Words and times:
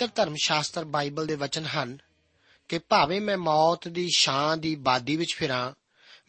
ਪਵਿੱਤਰ 0.00 0.24
ਧਰਮ 0.24 0.34
ਸ਼ਾਸਤਰ 0.42 0.84
ਬਾਈਬਲ 0.84 1.26
ਦੇ 1.26 1.34
ਵਚਨ 1.34 1.64
ਹਨ 1.64 1.98
ਕਿ 2.68 2.78
ਭਾਵੇਂ 2.78 3.20
ਮੈਂ 3.20 3.38
ਮੌਤ 3.38 3.88
ਦੀ 3.88 4.08
ਛਾਂ 4.16 4.56
ਦੀ 4.56 4.74
ਬਾਦੀ 4.74 5.16
ਵਿੱਚ 5.16 5.34
ਫਿਰਾਂ, 5.36 5.72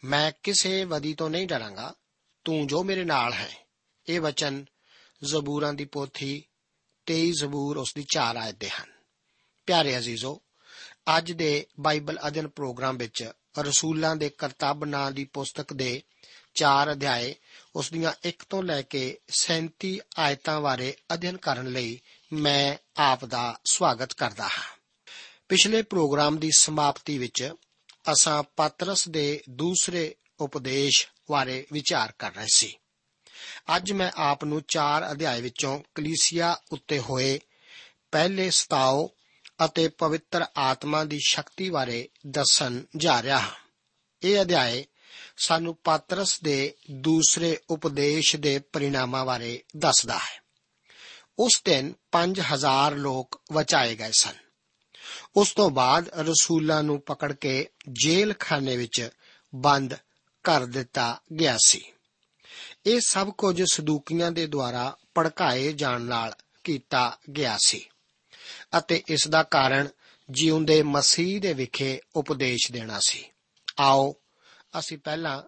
ਮੈਂ 0.04 0.32
ਕਿਸੇ 0.42 0.84
ਵਦੀ 0.84 1.14
ਤੋਂ 1.14 1.30
ਨਹੀਂ 1.30 1.46
ਡਰਾਂਗਾ। 1.46 1.94
ਤੂੰ 2.44 2.66
ਜੋ 2.66 2.84
ਮੇਰੇ 2.84 3.04
ਨਾਲ 3.04 3.32
ਹੈ। 3.32 3.50
ਇਹ 4.08 4.20
ਵਚਨ 4.20 4.64
ਜ਼ਬੂਰਾਂ 5.24 5.74
ਦੀ 5.74 5.84
ਪੋਥੀ 5.84 6.44
23 7.06 7.32
ਜ਼ਬੂਰ 7.32 7.76
ਉਸ 7.76 7.92
ਦੀ 7.94 8.06
4 8.14 8.36
ਆਇਤ 8.36 8.56
ਦੇ 8.60 8.68
ਹਨ। 8.68 8.92
ਪਿਆਰੇ 9.66 9.98
ਅਜ਼ੀਜ਼ੋ, 9.98 10.40
ਅੱਜ 11.16 11.32
ਦੇ 11.32 11.66
ਬਾਈਬਲ 11.80 12.18
ਅਧਿਨ 12.26 12.48
ਪ੍ਰੋਗਰਾਮ 12.48 12.96
ਵਿੱਚ 12.96 13.32
ਰਸੂਲਾਂ 13.58 14.16
ਦੇ 14.16 14.28
ਕਰਤੱਵ 14.28 14.84
ਨਾਂ 14.84 15.10
ਦੀ 15.10 15.24
ਪੁਸਤਕ 15.24 15.72
ਦੇ 15.72 16.02
4 16.54 16.92
ਅਧਿਆਏ 16.92 17.34
ਉਸ 17.76 17.92
ਦੀਆਂ 17.92 18.12
1 18.28 18.44
ਤੋਂ 18.50 18.62
ਲੈ 18.62 18.82
ਕੇ 18.82 19.18
37 19.28 19.98
ਆਇਤਾਂ 20.18 20.60
ਬਾਰੇ 20.60 20.96
ਅਧਿਨ 21.14 21.36
ਕਰਨ 21.36 21.66
ਲਈ 21.66 22.00
ਮੈਂ 22.32 22.76
ਆਪ 22.96 23.24
ਦਾ 23.24 23.60
ਸਵਾਗਤ 23.64 24.12
ਕਰਦਾ 24.12 24.44
ਹਾਂ। 24.44 24.80
ਪਿਛਲੇ 25.48 25.82
ਪ੍ਰੋਗਰਾਮ 25.82 26.38
ਦੀ 26.38 26.50
ਸਮਾਪਤੀ 26.56 27.18
ਵਿੱਚ 27.18 27.52
ਅਸਾਂ 28.12 28.42
ਪਤਰਸ 28.42 29.08
ਦੇ 29.08 29.42
ਦੂਸਰੇ 29.50 30.14
ਉਪਦੇਸ਼ 30.40 31.06
ਬਾਰੇ 31.30 31.66
ਵਿਚਾਰ 31.72 32.12
ਕਰ 32.18 32.34
ਰਹੇ 32.34 32.46
ਸੀ। 32.54 32.76
ਅੱਜ 33.76 33.92
ਮੈਂ 33.92 34.12
ਆਪ 34.16 34.44
ਨੂੰ 34.44 34.62
4 34.68 35.10
ਅਧਿਆਏ 35.10 35.40
ਵਿੱਚੋਂ 35.40 35.82
ਕਲੀਸਿਆ 35.94 36.56
ਉੱਤੇ 36.72 36.98
ਹੋਏ 36.98 37.40
ਪਹਿਲੇ 38.12 38.50
ਸਤਾਓ 38.50 39.10
ਅਤੇ 39.64 39.88
ਪਵਿੱਤਰ 39.88 40.44
ਆਤਮਾ 40.56 41.04
ਦੀ 41.04 41.18
ਸ਼ਕਤੀ 41.26 41.70
ਬਾਰੇ 41.70 42.08
ਦੱਸਣ 42.26 42.82
ਜਾ 42.96 43.22
ਰਿਹਾ 43.22 43.38
ਹਾਂ। 43.38 43.54
ਇਹ 44.22 44.42
ਅਧਿਆਏ 44.42 44.86
ਸਾਨੂੰ 45.36 45.78
ਪਾਤਰਸ 45.84 46.42
ਦੇ 46.42 46.74
ਦੂਸਰੇ 46.90 47.60
ਉਪਦੇਸ਼ 47.70 48.36
ਦੇ 48.36 48.58
ਪਰਿਣਾਮਾਂ 48.58 49.24
ਬਾਰੇ 49.24 49.64
ਦੱਸਦਾ 49.76 50.18
ਹੈ। 50.18 50.41
ਉਸ 51.38 51.62
ਦਿਨ 51.64 51.94
5000 52.12 52.94
ਲੋਕ 52.94 53.40
ਬਚਾਏ 53.52 53.96
ਗਏ 53.96 54.10
ਸਨ। 54.12 54.34
ਉਸ 55.36 55.54
ਤੋਂ 55.54 55.70
ਬਾਅਦ 55.70 56.08
ਰਸੂਲਾਂ 56.08 56.82
ਨੂੰ 56.82 57.00
ਪਕੜ 57.00 57.32
ਕੇ 57.32 57.68
ਜੇਲ੍ਹ 57.88 58.34
ਖਾਨੇ 58.38 58.76
ਵਿੱਚ 58.76 59.10
ਬੰਦ 59.54 59.94
ਕਰ 60.42 60.66
ਦਿੱਤਾ 60.66 61.20
ਗਿਆ 61.40 61.58
ਸੀ। 61.64 61.84
ਇਹ 62.86 63.00
ਸਭ 63.00 63.28
ਕੁਝ 63.28 63.62
ਸਦੂਕੀਆਂ 63.72 64.32
ਦੇ 64.32 64.46
ਦੁਆਰਾ 64.46 64.96
ਭੜਕਾਏ 65.18 65.72
ਜਾਣ 65.72 66.00
ਨਾਲ 66.00 66.34
ਕੀਤਾ 66.64 67.18
ਗਿਆ 67.36 67.58
ਸੀ 67.64 67.88
ਅਤੇ 68.78 69.02
ਇਸ 69.08 69.28
ਦਾ 69.28 69.42
ਕਾਰਨ 69.42 69.88
ਜਿਉਂਦੇ 70.30 70.82
ਮਸੀਹ 70.82 71.40
ਦੇ 71.40 71.52
ਵਿਖੇ 71.52 72.00
ਉਪਦੇਸ਼ 72.16 72.72
ਦੇਣਾ 72.72 73.00
ਸੀ। 73.06 73.24
ਆਓ 73.80 74.16
ਅਸੀਂ 74.78 74.98
ਪਹਿਲਾਂ 74.98 75.42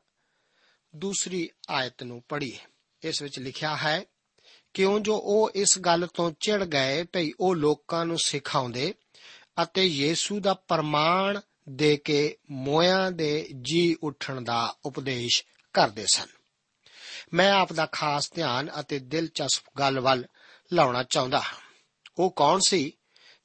ਦੂਸਰੀ 0.96 1.50
ਆਇਤ 1.70 2.02
ਨੂੰ 2.02 2.22
ਪੜ੍ਹੀਏ। 2.28 2.58
ਇਸ 3.02 3.22
ਵਿੱਚ 3.22 3.38
ਲਿਖਿਆ 3.38 3.76
ਹੈ 3.76 4.04
ਕਿਉਂ 4.74 5.00
ਜੋ 5.00 5.16
ਉਹ 5.16 5.50
ਇਸ 5.54 5.78
ਗੱਲ 5.78 6.08
ਤੋਂ 6.14 6.32
ਚਿੜ 6.40 6.64
ਗਏ 6.64 7.02
ਭਈ 7.02 7.30
ਉਹ 7.40 7.56
ਲੋਕਾਂ 7.56 8.06
ਨੂੰ 8.06 8.18
ਸਿਖਾਉਂਦੇ 8.18 8.94
ਅਤੇ 9.62 9.84
ਯੀਸੂ 9.84 10.40
ਦਾ 10.40 10.54
ਪ੍ਰਮਾਣ 10.54 11.40
ਦੇ 11.68 11.96
ਕੇ 11.96 12.36
ਮੋਇਆਂ 12.50 13.12
ਦੇ 13.12 13.48
ਜੀ 13.62 13.96
ਉੱਠਣ 14.02 14.40
ਦਾ 14.40 14.76
ਉਪਦੇਸ਼ 14.84 15.44
ਕਰਦੇ 15.72 16.06
ਸਨ। 16.14 16.26
ਮੈਂ 17.34 17.52
ਆਪ 17.52 17.72
ਦਾ 17.72 17.86
ਖਾਸ 17.86 18.32
ਧਿਆਨ 18.32 18.70
ਅਤੇ 18.80 18.98
ਦਿਲਚਸਪ 18.98 19.62
ਗੱਲ 19.78 20.00
ਵੱਲ 20.00 20.26
ਲਾਉਣਾ 20.72 21.02
ਚਾਹੁੰਦਾ 21.02 21.38
ਹਾਂ। 21.38 21.58
ਉਹ 22.18 22.30
ਕੌਣ 22.30 22.60
ਸੀ 22.66 22.92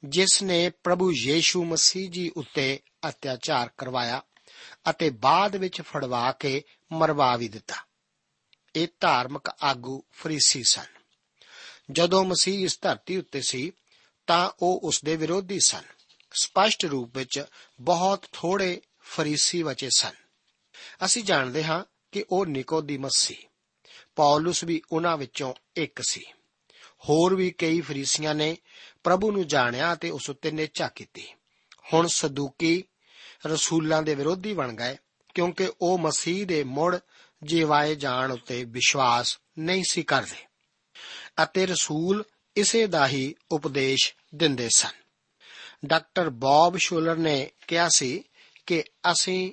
ਜਿਸ 0.04 0.42
ਨੇ 0.42 0.70
ਪ੍ਰਭੂ 0.70 1.12
ਯੀਸ਼ੂ 1.12 1.64
ਮਸੀਹ 1.64 2.10
ਜੀ 2.10 2.32
ਉੱਤੇ 2.36 2.80
ਅਤਿਆਚਾਰ 3.08 3.70
ਕਰਵਾਇਆ 3.78 4.22
ਅਤੇ 4.90 5.10
ਬਾਅਦ 5.10 5.56
ਵਿੱਚ 5.56 5.82
ਫੜਵਾ 5.82 6.32
ਕੇ 6.32 6.62
ਮਰਵਾ 6.92 7.36
ਵੀ 7.36 7.48
ਦਿੱਤਾ? 7.48 7.74
ਇਹ 8.76 8.88
ਧਾਰਮਿਕ 9.00 9.50
ਆਗੂ 9.62 10.02
ਫਰੀਸੀ 10.12 10.62
ਸਨ। 10.62 10.99
ਜਦੋਂ 11.90 12.24
ਮਸੀਹ 12.24 12.64
ਇਸ 12.64 12.80
ਧਰਤੀ 12.80 13.16
ਉੱਤੇ 13.16 13.40
ਸੀ, 13.40 13.72
ਤਾਂ 14.26 14.50
ਉਹ 14.62 14.80
ਉਸ 14.84 15.00
ਦੇ 15.04 15.16
ਵਿਰੋਧੀ 15.16 15.58
ਸਨ। 15.60 15.82
ਸਪਸ਼ਟ 16.32 16.84
ਰੂਪ 16.84 17.16
ਵਿੱਚ 17.16 17.44
ਬਹੁਤ 17.80 18.26
ਥੋੜੇ 18.32 18.80
ਫਰੀਸੀ 19.00 19.62
ਬਚੇ 19.62 19.88
ਸਨ। 19.96 20.12
ਅਸੀਂ 21.04 21.24
ਜਾਣਦੇ 21.24 21.64
ਹਾਂ 21.64 21.84
ਕਿ 22.12 22.24
ਉਹ 22.30 22.46
ਨਿਕੋਦੀਮਸ। 22.46 23.12
ਸੀ 23.14 23.36
ਪੌਲਸ 24.16 24.64
ਵੀ 24.64 24.82
ਉਹਨਾਂ 24.92 25.16
ਵਿੱਚੋਂ 25.16 25.54
ਇੱਕ 25.76 26.02
ਸੀ। 26.02 26.24
ਹੋਰ 27.08 27.34
ਵੀ 27.34 27.50
ਕਈ 27.50 27.80
ਫਰੀਸੀਆਂ 27.80 28.34
ਨੇ 28.34 28.56
ਪ੍ਰਭੂ 29.04 29.32
ਨੂੰ 29.32 29.46
ਜਾਣਿਆ 29.46 29.94
ਤੇ 29.94 30.10
ਉਸ 30.10 30.30
ਉੱਤੇ 30.30 30.50
ਨੇਚਾ 30.50 30.88
ਕੀਤੀ। 30.88 31.26
ਹੁਣ 31.92 32.06
ਸਦੂਕੀ 32.06 32.84
ਰਸੂਲਾਂ 33.46 34.02
ਦੇ 34.02 34.14
ਵਿਰੋਧੀ 34.14 34.54
ਬਣ 34.54 34.72
ਗਏ, 34.72 34.96
ਕਿਉਂਕਿ 35.34 35.72
ਉਹ 35.80 35.98
ਮਸੀਹ 35.98 36.46
ਦੇ 36.46 36.64
ਮੁੜ 36.64 36.98
ਜੀਵਾਏ 37.44 37.94
ਜਾਣ 37.94 38.32
ਉੱਤੇ 38.32 38.64
ਵਿਸ਼ਵਾਸ 38.64 39.38
ਨਹੀਂ 39.58 39.84
ਸੀ 39.90 40.02
ਕਰਦੇ। 40.02 40.49
ਅਤੇ 41.42 41.66
ਰਸੂਲ 41.66 42.24
ਇਸੇ 42.56 42.86
ਦਾ 42.86 43.08
ਹੀ 43.08 43.34
ਉਪਦੇਸ਼ 43.50 44.14
ਦਿੰਦੇ 44.34 44.68
ਸਨ। 44.76 45.00
ਡਾਕਟਰ 45.84 46.30
ਬੌਬ 46.30 46.76
ਸ਼ੂਲਰ 46.76 47.16
ਨੇ 47.16 47.50
ਕਿਹਾ 47.66 47.88
ਸੀ 47.88 48.24
ਕਿ 48.66 48.84
ਅਸੀਂ 49.12 49.52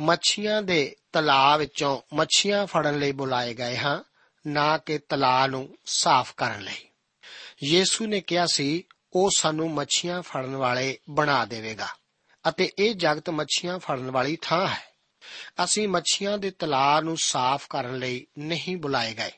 ਮੱਛੀਆਂ 0.00 0.62
ਦੇ 0.62 0.96
ਤਲਾਅ 1.12 1.58
ਵਿੱਚੋਂ 1.58 2.00
ਮੱਛੀਆਂ 2.14 2.66
ਫੜਨ 2.66 2.98
ਲਈ 2.98 3.12
ਬੁਲਾਏ 3.12 3.54
ਗਏ 3.54 3.76
ਹਾਂ, 3.76 4.02
ਨਾ 4.46 4.78
ਕਿ 4.78 4.98
ਤਲਾਅ 4.98 5.48
ਨੂੰ 5.48 5.78
ਸਾਫ਼ 5.86 6.34
ਕਰਨ 6.36 6.60
ਲਈ। 6.60 6.88
ਯੀਸੂ 7.64 8.06
ਨੇ 8.06 8.20
ਕਿਹਾ 8.20 8.46
ਸੀ, 8.46 8.84
ਉਹ 9.12 9.30
ਸਾਨੂੰ 9.36 9.70
ਮੱਛੀਆਂ 9.70 10.22
ਫੜਨ 10.22 10.56
ਵਾਲੇ 10.56 10.98
ਬਣਾ 11.10 11.44
ਦੇਵੇਗਾ 11.44 11.88
ਅਤੇ 12.48 12.72
ਇਹ 12.78 12.94
ਜਗਤ 12.94 13.30
ਮੱਛੀਆਂ 13.30 13.78
ਫੜਨ 13.78 14.10
ਵਾਲੀ 14.10 14.38
ਥਾਂ 14.42 14.68
ਹੈ। 14.68 14.94
ਅਸੀਂ 15.64 15.88
ਮੱਛੀਆਂ 15.88 16.38
ਦੇ 16.38 16.50
ਤਲਾਅ 16.50 17.00
ਨੂੰ 17.00 17.16
ਸਾਫ਼ 17.16 17.66
ਕਰਨ 17.70 17.98
ਲਈ 17.98 18.26
ਨਹੀਂ 18.38 18.76
ਬੁਲਾਏ 18.76 19.14
ਗਏ। 19.14 19.30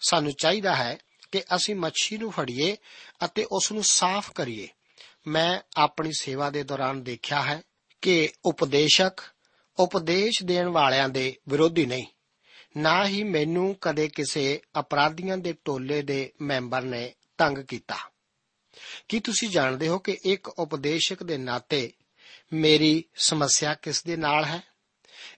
ਸਾਨੂੰ 0.00 0.32
ਚਾਹੀਦਾ 0.32 0.76
ਹੈ 0.76 0.98
ਕਿ 1.32 1.42
ਅਸੀਂ 1.56 1.74
ਮੱਛੀ 1.74 2.18
ਨੂੰ 2.18 2.30
ਫੜੀਏ 2.30 2.76
ਅਤੇ 3.24 3.44
ਉਸ 3.44 3.72
ਨੂੰ 3.72 3.82
ਸਾਫ਼ 3.82 4.32
ਕਰੀਏ। 4.32 4.68
ਮੈਂ 5.26 5.60
ਆਪਣੀ 5.76 6.10
ਸੇਵਾ 6.20 6.50
ਦੇ 6.50 6.62
ਦੌਰਾਨ 6.62 7.02
ਦੇਖਿਆ 7.02 7.42
ਹੈ 7.42 7.62
ਕਿ 8.00 8.28
ਉਪਦੇਸ਼ਕ 8.44 9.20
ਉਪਦੇਸ਼ 9.78 10.42
ਦੇਣ 10.44 10.68
ਵਾਲਿਆਂ 10.68 11.08
ਦੇ 11.08 11.36
ਵਿਰੋਧੀ 11.48 11.86
ਨਹੀਂ। 11.86 12.06
ਨਾ 12.76 13.06
ਹੀ 13.06 13.24
ਮੈਨੂੰ 13.24 13.76
ਕਦੇ 13.80 14.08
ਕਿਸੇ 14.08 14.60
ਅਪਰਾਧੀਆਂ 14.78 15.38
ਦੇ 15.38 15.54
ਟੋਲੇ 15.64 16.02
ਦੇ 16.02 16.32
ਮੈਂਬਰ 16.40 16.82
ਨੇ 16.82 17.14
ਤੰਗ 17.38 17.58
ਕੀਤਾ। 17.58 17.96
ਕੀ 19.08 19.20
ਤੁਸੀਂ 19.20 19.48
ਜਾਣਦੇ 19.48 19.88
ਹੋ 19.88 19.98
ਕਿ 19.98 20.18
ਇੱਕ 20.24 20.48
ਉਪਦੇਸ਼ਕ 20.48 21.22
ਦੇ 21.22 21.38
ਨਾਤੇ 21.38 21.92
ਮੇਰੀ 22.52 23.04
ਸਮੱਸਿਆ 23.16 23.74
ਕਿਸ 23.74 24.04
ਦੇ 24.04 24.16
ਨਾਲ 24.16 24.44
ਹੈ? 24.44 24.62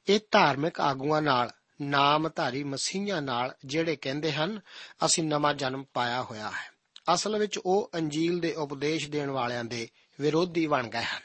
ਇਹ 0.08 0.20
ਧਾਰਮਿਕ 0.30 0.80
ਆਗੂਆਂ 0.80 1.22
ਨਾਲ 1.22 1.50
ਨਾਮਧਾਰੀ 1.82 2.64
ਮਸੀਹਾਂ 2.64 3.22
ਨਾਲ 3.22 3.54
ਜਿਹੜੇ 3.64 3.96
ਕਹਿੰਦੇ 3.96 4.32
ਹਨ, 4.32 4.60
ਅਸੀਂ 5.04 5.24
ਨਵਾਂ 5.24 5.54
ਜਨਮ 5.54 5.84
ਪਾਇਆ 5.92 6.22
ਹੋਇਆ 6.22 6.50
ਹੈ। 6.50 6.72
ਅਸਲ 7.14 7.38
ਵਿੱਚ 7.38 7.58
ਉਹ 7.58 7.90
ਅੰਜੀਲ 7.94 8.40
ਦੇ 8.40 8.54
ਉਪਦੇਸ਼ 8.54 9.10
ਦੇਣ 9.10 9.30
ਵਾਲਿਆਂ 9.30 9.64
ਦੇ 9.64 9.88
ਵਿਰੋਧੀ 10.20 10.66
ਬਣ 10.66 10.88
ਗਏ 10.88 11.02
ਹਨ। 11.02 11.22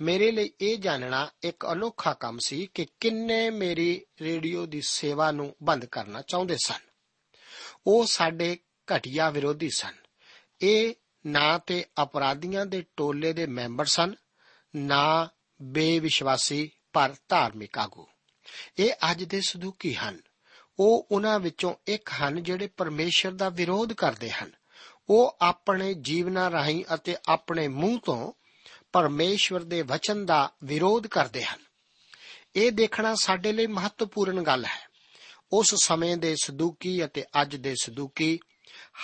ਮੇਰੇ 0.00 0.32
ਲਈ 0.32 0.50
ਇਹ 0.60 0.78
ਜਾਣਨਾ 0.78 1.30
ਇੱਕ 1.42 1.72
ਅਨੋਖਾ 1.72 2.14
ਕੰਮ 2.14 2.38
ਸੀ 2.46 2.68
ਕਿ 2.74 2.86
ਕਿੰਨੇ 3.00 3.50
ਮੇਰੀ 3.50 4.06
ਰੇਡੀਓ 4.20 4.66
ਦੀ 4.66 4.80
ਸੇਵਾ 4.80 5.30
ਨੂੰ 5.30 5.56
ਬੰਦ 5.62 5.84
ਕਰਨਾ 5.84 6.22
ਚਾਹੁੰਦੇ 6.22 6.56
ਸਨ। 6.64 6.80
ਉਹ 7.86 8.06
ਸਾਡੇ 8.06 8.58
ਘਟੀਆ 8.96 9.30
ਵਿਰੋਧੀ 9.30 9.70
ਸਨ। 9.70 9.94
ਇਹ 10.60 10.94
ਨਾ 11.26 11.58
ਤੇ 11.58 11.86
ਅਪਰਾਧੀਆਂ 12.02 12.66
ਦੇ 12.66 12.84
ਟੋਲੇ 12.96 13.32
ਦੇ 13.32 13.46
ਮੈਂਬਰ 13.46 13.84
ਸਨ, 13.84 14.14
ਨਾ 14.76 15.28
ਬੇਵਿਸ਼ਵਾਸੀ 15.62 16.70
ਪਰ 16.92 17.14
ਧਾਰਮਿਕ 17.28 17.78
ਆਗੂ। 17.78 18.08
ਇਹ 18.78 18.92
ਅੱਜ 19.10 19.24
ਦੇ 19.24 19.40
ਸਦੂਕੀ 19.40 19.94
ਹਨ। 19.94 20.20
ਉਹ 20.78 21.08
ਉਹਨਾਂ 21.10 21.40
ਵਿੱਚੋਂ 21.40 21.74
ਇੱਕ 21.86 22.10
ਹਨ 22.22 22.42
ਜਿਹੜੇ 22.42 22.66
ਪਰਮੇਸ਼ਰ 22.66 23.32
ਦਾ 23.32 23.48
ਵਿਰੋਧ 23.48 23.92
ਕਰਦੇ 23.92 24.30
ਹਨ। 24.30 24.50
ਉਹ 25.08 25.36
ਆਪਣੇ 25.42 25.94
ਜੀਵਨਾਂ 25.94 26.50
ਰਾਹੀਂ 26.50 26.84
ਅਤੇ 26.94 27.16
ਆਪਣੇ 27.28 27.68
ਮੂੰਹ 27.68 28.00
ਤੋਂ 28.00 28.32
ਪਰਮੇਸ਼ਵਰ 28.92 29.62
ਦੇ 29.62 29.82
ਵਚਨ 29.82 30.26
ਦਾ 30.26 30.52
ਵਿਰੋਧ 30.64 31.06
ਕਰਦੇ 31.06 31.44
ਹਨ। 31.44 31.58
ਇਹ 32.56 32.72
ਦੇਖਣਾ 32.72 33.14
ਸਾਡੇ 33.14 33.52
ਲਈ 33.52 33.66
ਮਹੱਤਵਪੂਰਨ 33.66 34.42
ਗੱਲ 34.42 34.64
ਹੈ। 34.64 34.94
ਉਸ 35.52 35.74
ਸਮੇਂ 35.84 36.16
ਦੇ 36.16 36.36
ਸਦੂਕੀ 36.42 37.04
ਅਤੇ 37.04 37.24
ਅੱਜ 37.42 37.56
ਦੇ 37.56 37.74
ਸਦੂਕੀ 37.82 38.38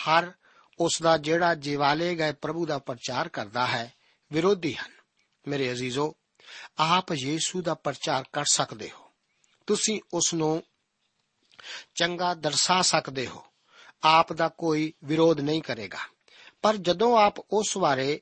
ਹਰ 0.08 0.32
ਉਸ 0.78 0.98
ਦਾ 1.02 1.16
ਜਿਹੜਾ 1.16 1.54
ਜਿਵਾਲੇ 1.54 2.14
ਗਏ 2.14 2.32
ਪ੍ਰਭੂ 2.32 2.66
ਦਾ 2.66 2.78
ਪ੍ਰਚਾਰ 2.78 3.28
ਕਰਦਾ 3.28 3.66
ਹੈ, 3.66 3.92
ਵਿਰੋਧੀ 4.32 4.74
ਹਨ। 4.74 4.92
ਮੇਰੇ 5.48 5.72
ਅਜ਼ੀਜ਼ੋ, 5.72 6.14
ਆਪ 6.78 7.12
ਯੀਸ਼ੂ 7.12 7.62
ਦਾ 7.62 7.74
ਪ੍ਰਚਾਰ 7.74 8.24
ਕਰ 8.32 8.44
ਸਕਦੇ 8.44 8.90
ਹੋ। 8.90 8.99
ਤੁਸੀਂ 9.70 10.00
ਉਸ 10.14 10.34
ਨੂੰ 10.34 10.62
ਚੰਗਾ 11.94 12.34
ਦਰਸਾ 12.34 12.82
ਸਕਦੇ 12.82 13.26
ਹੋ। 13.26 13.46
ਆਪ 14.02 14.32
ਦਾ 14.32 14.48
ਕੋਈ 14.48 14.92
ਵਿਰੋਧ 15.04 15.40
ਨਹੀਂ 15.40 15.62
ਕਰੇਗਾ। 15.62 15.98
ਪਰ 16.62 16.76
ਜਦੋਂ 16.76 17.18
ਆਪ 17.18 17.38
ਉਸ 17.38 17.78
ਬਾਰੇ 17.78 18.20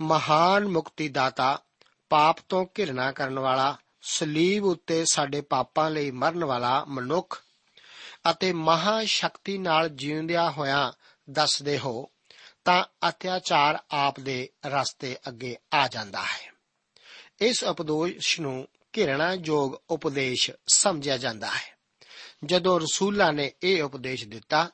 ਮਹਾਨ 0.00 0.68
ਮੁਕਤੀਦਾਤਾ, 0.68 1.62
ਪਾਪ 2.08 2.36
ਤੋਂ 2.48 2.66
ਘਿਰਣਾ 2.78 3.12
ਕਰਨ 3.12 3.38
ਵਾਲਾ, 3.38 3.76
ਸਲੀਬ 4.02 4.64
ਉੱਤੇ 4.64 5.04
ਸਾਡੇ 5.12 5.40
ਪਾਪਾਂ 5.40 5.90
ਲਈ 5.90 6.10
ਮਰਨ 6.10 6.44
ਵਾਲਾ 6.44 6.84
ਮਨੁੱਖ 6.84 7.42
ਅਤੇ 8.30 8.52
ਮਹਾ 8.52 9.04
ਸ਼ਕਤੀ 9.04 9.58
ਨਾਲ 9.58 9.88
ਜਿਉਂਦਿਆਂ 9.88 10.50
ਹੋਇਆਂ 10.50 10.92
ਦੱਸਦੇ 11.30 11.78
ਹੋ, 11.78 12.10
ਤਾਂ 12.64 12.84
ਅਤਿਆਚਾਰ 13.08 13.82
ਆਪ 13.90 14.20
ਦੇ 14.20 14.50
ਰਸਤੇ 14.66 15.16
ਅੱਗੇ 15.28 15.56
ਆ 15.74 15.88
ਜਾਂਦਾ 15.88 16.22
ਹੈ। 16.22 16.52
ਇਸ 17.40 17.64
ਉਪਦੇਸ਼ 17.64 18.40
ਨੂੰ 18.40 18.68
ਘਿਰਣਾ 18.96 19.34
ਯੋਗ 19.44 19.74
ਉਪਦੇਸ਼ 19.90 20.50
ਸਮਝਿਆ 20.74 21.18
ਜਾਂਦਾ 21.18 21.46
ਹੈ। 21.46 21.78
ਜਦੋਂ 22.44 22.80
ਰਸੂਲਾਂ 22.80 23.32
ਨੇ 23.32 23.52
ਇਹ 23.62 23.82
ਉਪਦੇਸ਼ 23.82 24.24
ਦਿੱਤਾ, 24.24 24.70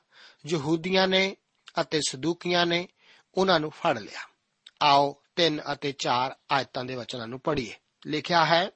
ਯਹੂਦੀਆਂ 0.47 1.07
ਨੇ 1.07 1.35
ਅਤੇ 1.81 1.99
ਸਦੂਕੀਆਂ 2.07 2.65
ਨੇ 2.65 2.87
ਉਹਨਾਂ 3.35 3.59
ਨੂੰ 3.59 3.71
ਫੜ 3.71 3.99
ਲਿਆ। 3.99 4.19
ਆਓ 4.81 5.21
3 5.35 5.61
ਅਤੇ 5.73 5.91
4 5.91 6.35
ਆਇਤਾਂ 6.51 6.85
ਦੇ 6.85 6.95
ਵਚਨਾਂ 6.95 7.27
ਨੂੰ 7.27 7.39
ਪੜ੍ਹੀਏ। 7.39 7.73
ਲਿਖਿਆ 8.07 8.45
ਹੈ, 8.45 8.71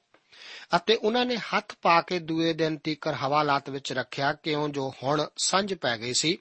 ਅਤੇ 0.76 0.94
ਉਹਨਾਂ 0.96 1.26
ਨੇ 1.26 1.36
ਹੱਥ 1.36 1.72
ਪਾ 1.82 2.00
ਕੇ 2.00 2.18
ਦੂਏ 2.18 2.52
ਦਿਨ 2.52 2.76
ਤੀਕਰ 2.76 3.12
ਹਵਾਲਾਤ 3.12 3.70
ਵਿੱਚ 3.70 3.92
ਰੱਖਿਆ 3.92 4.32
ਕਿਉਂ 4.32 4.68
ਜੋ 4.68 4.94
ਹੁਣ 5.02 5.26
ਸੰਝ 5.36 5.74
ਪੈ 5.74 5.98
ਗਈ 5.98 6.12
ਸੀ। 6.20 6.38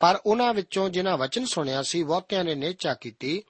ਪਰ 0.00 0.20
ਉਹਨਾਂ 0.26 0.54
ਵਿੱਚੋਂ 0.54 0.88
ਜਿਨ੍ਹਾਂ 0.88 1.18
ਵਚਨ 1.18 1.44
ਸੁਣਿਆ 1.44 1.82
ਸੀ, 1.82 2.02
ਬਹੁਤਿਆਂ 2.02 2.44
ਨੇ 2.44 2.54
ਨੇਚਾ 2.54 2.94
ਕੀਤੀ 2.94 3.42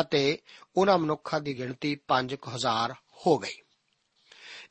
ਅਤੇ 0.00 0.38
ਉਹਨਾਂ 0.76 0.98
ਮਨੁੱਖਾਂ 0.98 1.40
ਦੀ 1.40 1.58
ਗਿਣਤੀ 1.58 1.94
5000 1.94 2.92
ਹੋ 2.92 3.38
ਗਈ। 3.38 3.63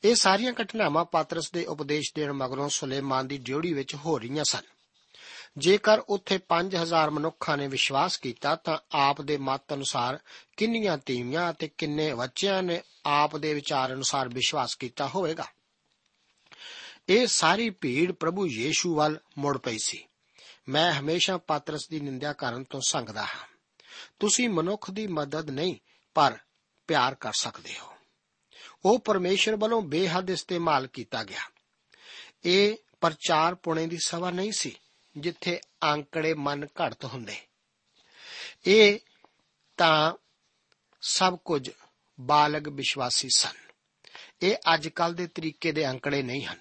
ਇਹ 0.04 0.14
ਸਾਰੀਆਂ 0.14 0.52
ਘਟਨਾਵਾਂ 0.62 1.04
ਪਾਤਰਸ 1.04 1.52
ਦੇ 1.52 1.64
ਉਪਦੇਸ਼ 1.64 2.12
ਦੇਣ 2.14 2.32
ਮਗਰੋਂ 2.32 2.68
ਸੁਲੇਮਾਨ 2.68 3.28
ਦੀ 3.28 3.38
ਡਿਊਟੀ 3.38 3.72
ਵਿੱਚ 3.72 3.94
ਹੋ 3.94 4.18
ਰਹੀਆਂ 4.18 4.44
ਸਨ। 4.44 4.62
ਜੇਕਰ 5.58 5.98
ਉੱਥੇ 5.98 6.38
5000 6.38 7.10
ਮਨੁੱਖਾਂ 7.10 7.56
ਨੇ 7.56 7.68
ਵਿਸ਼ਵਾਸ 7.68 8.16
ਕੀਤਾ, 8.16 8.56
ਤਾਂ 8.56 8.78
ਆਪ 8.92 9.22
ਦੇ 9.22 9.36
ਮਤ 9.36 9.74
ਅਨੁਸਾਰ 9.74 10.18
ਕਿੰਨੀਆਂ 10.56 10.98
ਤੀਵੀਆਂ 10.98 11.52
ਅਤੇ 11.52 11.70
ਕਿੰਨੇ 11.78 12.14
ਬੱਚਿਆਂ 12.14 12.62
ਨੇ 12.62 12.82
ਆਪ 13.06 13.36
ਦੇ 13.36 13.54
ਵਿਚਾਰ 13.54 13.92
ਅਨੁਸਾਰ 13.92 14.28
ਵਿਸ਼ਵਾਸ 14.28 14.74
ਕੀਤਾ 14.74 15.08
ਹੋਵੇਗਾ। 15.08 15.46
ਇਹ 17.08 17.26
ਸਾਰੀ 17.26 17.70
ਭੀੜ 17.70 18.12
ਪ੍ਰਭੂ 18.12 18.46
ਯੀਸ਼ੂ 18.46 18.96
ਵੱਲ 18.96 19.18
ਮੁੜ 19.38 19.58
ਪਈ 19.58 19.78
ਸੀ। 19.78 20.06
ਮੈਂ 20.68 20.92
ਹਮੇਸ਼ਾ 20.92 21.38
ਪਾਤਰਸ 21.38 21.88
ਦੀ 21.88 22.00
ਨਿੰਦਿਆ 22.00 22.32
ਕਰਨ 22.32 22.64
ਤੋਂ 22.64 22.80
ਸੰਗਦਾ 22.86 23.22
ਹਾਂ। 23.22 23.58
ਤੁਸੀਂ 24.20 24.48
ਮਨੁੱਖ 24.48 24.90
ਦੀ 24.90 25.06
ਮਦਦ 25.06 25.50
ਨਹੀਂ, 25.50 25.74
ਪਰ 26.14 26.38
ਪਿਆਰ 26.88 27.14
ਕਰ 27.14 27.32
ਸਕਦੇ 27.32 27.78
ਹੋ। 27.78 27.93
ਉਹ 28.84 28.98
ਪਰਮੇਸ਼ਰ 28.98 29.56
ਵੱਲੋਂ 29.56 29.82
ਬੇਹੱਦ 29.82 30.30
ਇਸਤੇਮਾਲ 30.30 30.86
ਕੀਤਾ 30.86 31.24
ਗਿਆ। 31.24 31.40
ਇਹ 32.44 32.76
ਪ੍ਰਚਾਰ 33.00 33.54
ਪੁਣੇ 33.54 33.86
ਦੀ 33.86 33.98
ਸਭਾ 34.04 34.30
ਨਹੀਂ 34.30 34.52
ਸੀ, 34.52 34.76
ਜਿੱਥੇ 35.16 35.60
ਆંકੜੇ 35.84 36.34
ਮਨ 36.34 36.64
ਘੜਤ 36.64 37.04
ਹੁੰਦੇ। 37.04 37.36
ਇਹ 38.66 38.98
ਤਾਂ 39.76 40.12
ਸਭ 41.00 41.38
ਕੁਝ 41.44 41.70
ਬਾਲਗ 42.20 42.68
ਵਿਸ਼ਵਾਸੀ 42.68 43.28
ਸਨ। 43.36 43.56
ਇਹ 44.42 44.56
ਅੱਜ 44.74 44.88
ਕੱਲ 44.88 45.14
ਦੇ 45.14 45.26
ਤਰੀਕੇ 45.26 45.72
ਦੇ 45.72 45.90
ਅੰਕੜੇ 45.90 46.22
ਨਹੀਂ 46.22 46.46
ਹਨ। 46.46 46.58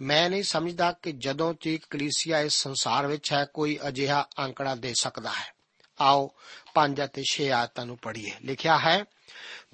ਮੈਂ 0.00 0.30
ਨਹੀਂ 0.30 0.42
ਸਮਝਦਾ 0.42 0.92
ਕਿ 0.92 1.12
ਜਦੋਂ 1.12 1.54
ਤੀਕ 1.54 1.82
ਕਲੀਸਿਆ 1.90 2.40
ਇਸ 2.40 2.52
ਸੰਸਾਰ 2.52 3.06
ਵਿੱਚ 3.06 3.32
ਹੈ, 3.32 3.44
ਕੋਈ 3.44 3.78
ਅਜਿਹਾ 3.88 4.28
ਅੰਕੜਾ 4.38 4.74
ਦੇ 4.74 4.94
ਸਕਦਾ 5.00 5.32
ਹੈ। 5.32 5.54
ਆਓ 6.00 6.34
5 6.74 7.04
ਅਤੇ 7.04 7.22
6 7.26 7.48
ਆਇਤਾਂ 7.48 7.86
ਨੂੰ 7.86 7.98
ਪੜ੍ਹੀਏ। 7.98 8.30
ਲਿਖਿਆ 8.42 8.78
ਹੈ 8.78 9.04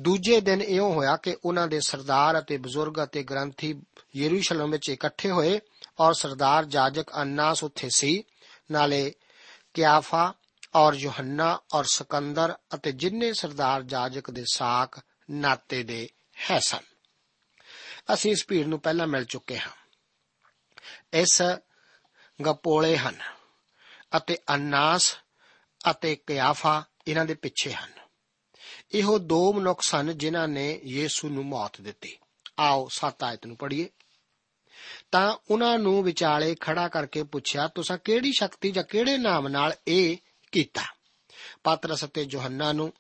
ਦੂਜੇ 0.01 0.41
ਦਿਨ 0.41 0.63
ਇਉਂ 0.63 0.93
ਹੋਇਆ 0.93 1.17
ਕਿ 1.17 1.37
ਉਹਨਾਂ 1.45 1.69
ਦੇ 1.69 1.81
ਸਰਦਾਰ 1.81 2.39
ਅਤੇ 2.39 2.57
ਬਜ਼ੁਰਗ 2.57 3.05
ਅਤੇ 3.05 3.23
ਗ੍ਰੰਥੀ 3.23 3.83
ਯਰੂਸ਼ਲਮ 4.17 4.71
ਵਿੱਚ 4.71 4.89
ਇਕੱਠੇ 4.89 5.31
ਹੋਏ 5.31 5.61
ਔਰ 6.01 6.13
ਸਰਦਾਰ 6.13 6.65
ਜਾਜਕ 6.65 7.11
ਅੰਨਾਸ 7.23 7.65
ਉੱਥੇ 7.65 7.89
ਸੀ, 7.97 8.25
ਨਾਲੇ 8.71 9.15
ਕਿਆਫਾ 9.75 10.35
ਔਰ 10.75 10.95
ਯੋਹੰਨਾ 10.95 11.61
ਔਰ 11.75 11.85
ਸਕੰਦਰ 11.85 12.55
ਅਤੇ 12.75 12.93
ਜਿੰਨੇ 12.93 13.33
ਸਰਦਾਰ 13.33 13.83
ਜਾਜਕ 13.83 14.31
ਦੇ 14.31 14.45
ਸਾਖ 14.53 15.01
ਨਾਤੇ 15.31 15.83
ਦੇ 15.83 16.09
ਹੈ 16.51 16.59
ਸਨ। 16.59 16.83
ਅਸੀਂ 18.15 18.31
ਇਸ 18.31 18.45
ਭੀੜ 18.49 18.67
ਨੂੰ 18.67 18.81
ਪਹਿਲਾਂ 18.81 19.07
ਮਿਲ 19.07 19.25
ਚੁੱਕੇ 19.25 19.59
ਹਾਂ। 19.59 19.71
ਇਸ 21.13 21.43
ਗਪੋਲੇ 22.47 22.97
ਹਨ 22.97 23.17
ਅਤੇ 24.17 24.39
ਅੰਨਾਸ 24.51 25.17
ਅਤੇ 25.91 26.17
ਕਿਆਫਾ 26.17 26.85
ਇਹਨਾਂ 27.09 27.25
ਦੇ 27.25 27.35
ਪਿੱਛੇ 27.35 27.73
ਹਨ। 27.73 27.96
ਇਹੋ 28.93 29.19
ਦੋ 29.19 29.53
ਮਨੁੱਖ 29.53 29.83
ਸਨ 29.83 30.19
ਜਿਨ੍ਹਾਂ 30.19 30.49
ਨੇ 30.49 30.81
ਯੀਸ਼ੂ 30.85 31.29
ਨੂੰ 31.29 31.47
ਮੌਤ 31.47 31.81
ਦਿੱਤੀ। 31.81 32.19
ਆਓ 32.59 32.89
7 32.89 33.25
ਆਇਤ 33.25 33.47
ਨੂੰ 33.47 33.57
ਪੜ੍ਹੀਏ। 33.57 33.89
ਤਾਂ 35.13 35.37
ਉਹਨਾਂ 35.51 35.79
ਨੂੰ 35.79 36.03
ਵਿਚਾਲੇ 36.03 36.55
ਖੜਾ 36.61 36.89
ਕਰਕੇ 36.89 37.23
ਪੁੱਛਿਆ, 37.23 37.69
ਤੁਸੀਂ 37.69 37.99
ਕਿਹੜੀ 37.99 38.33
ਸ਼ਕਤੀ 38.33 38.71
ਜਾਂ 38.71 38.85
ਕਿਹੜੇ 38.85 39.19
ਨਾਮ 39.19 39.49
ਨਾਲ 39.49 39.75
ਇਹ 39.89 40.17
ਕੀਤਾ? 40.53 40.83
ਪਾਤਰਸ 41.65 42.05
ਅਤੇ 42.05 42.27
ਯੋਹੰਨਾ 42.31 42.73
ਨੂੰ 42.73 42.93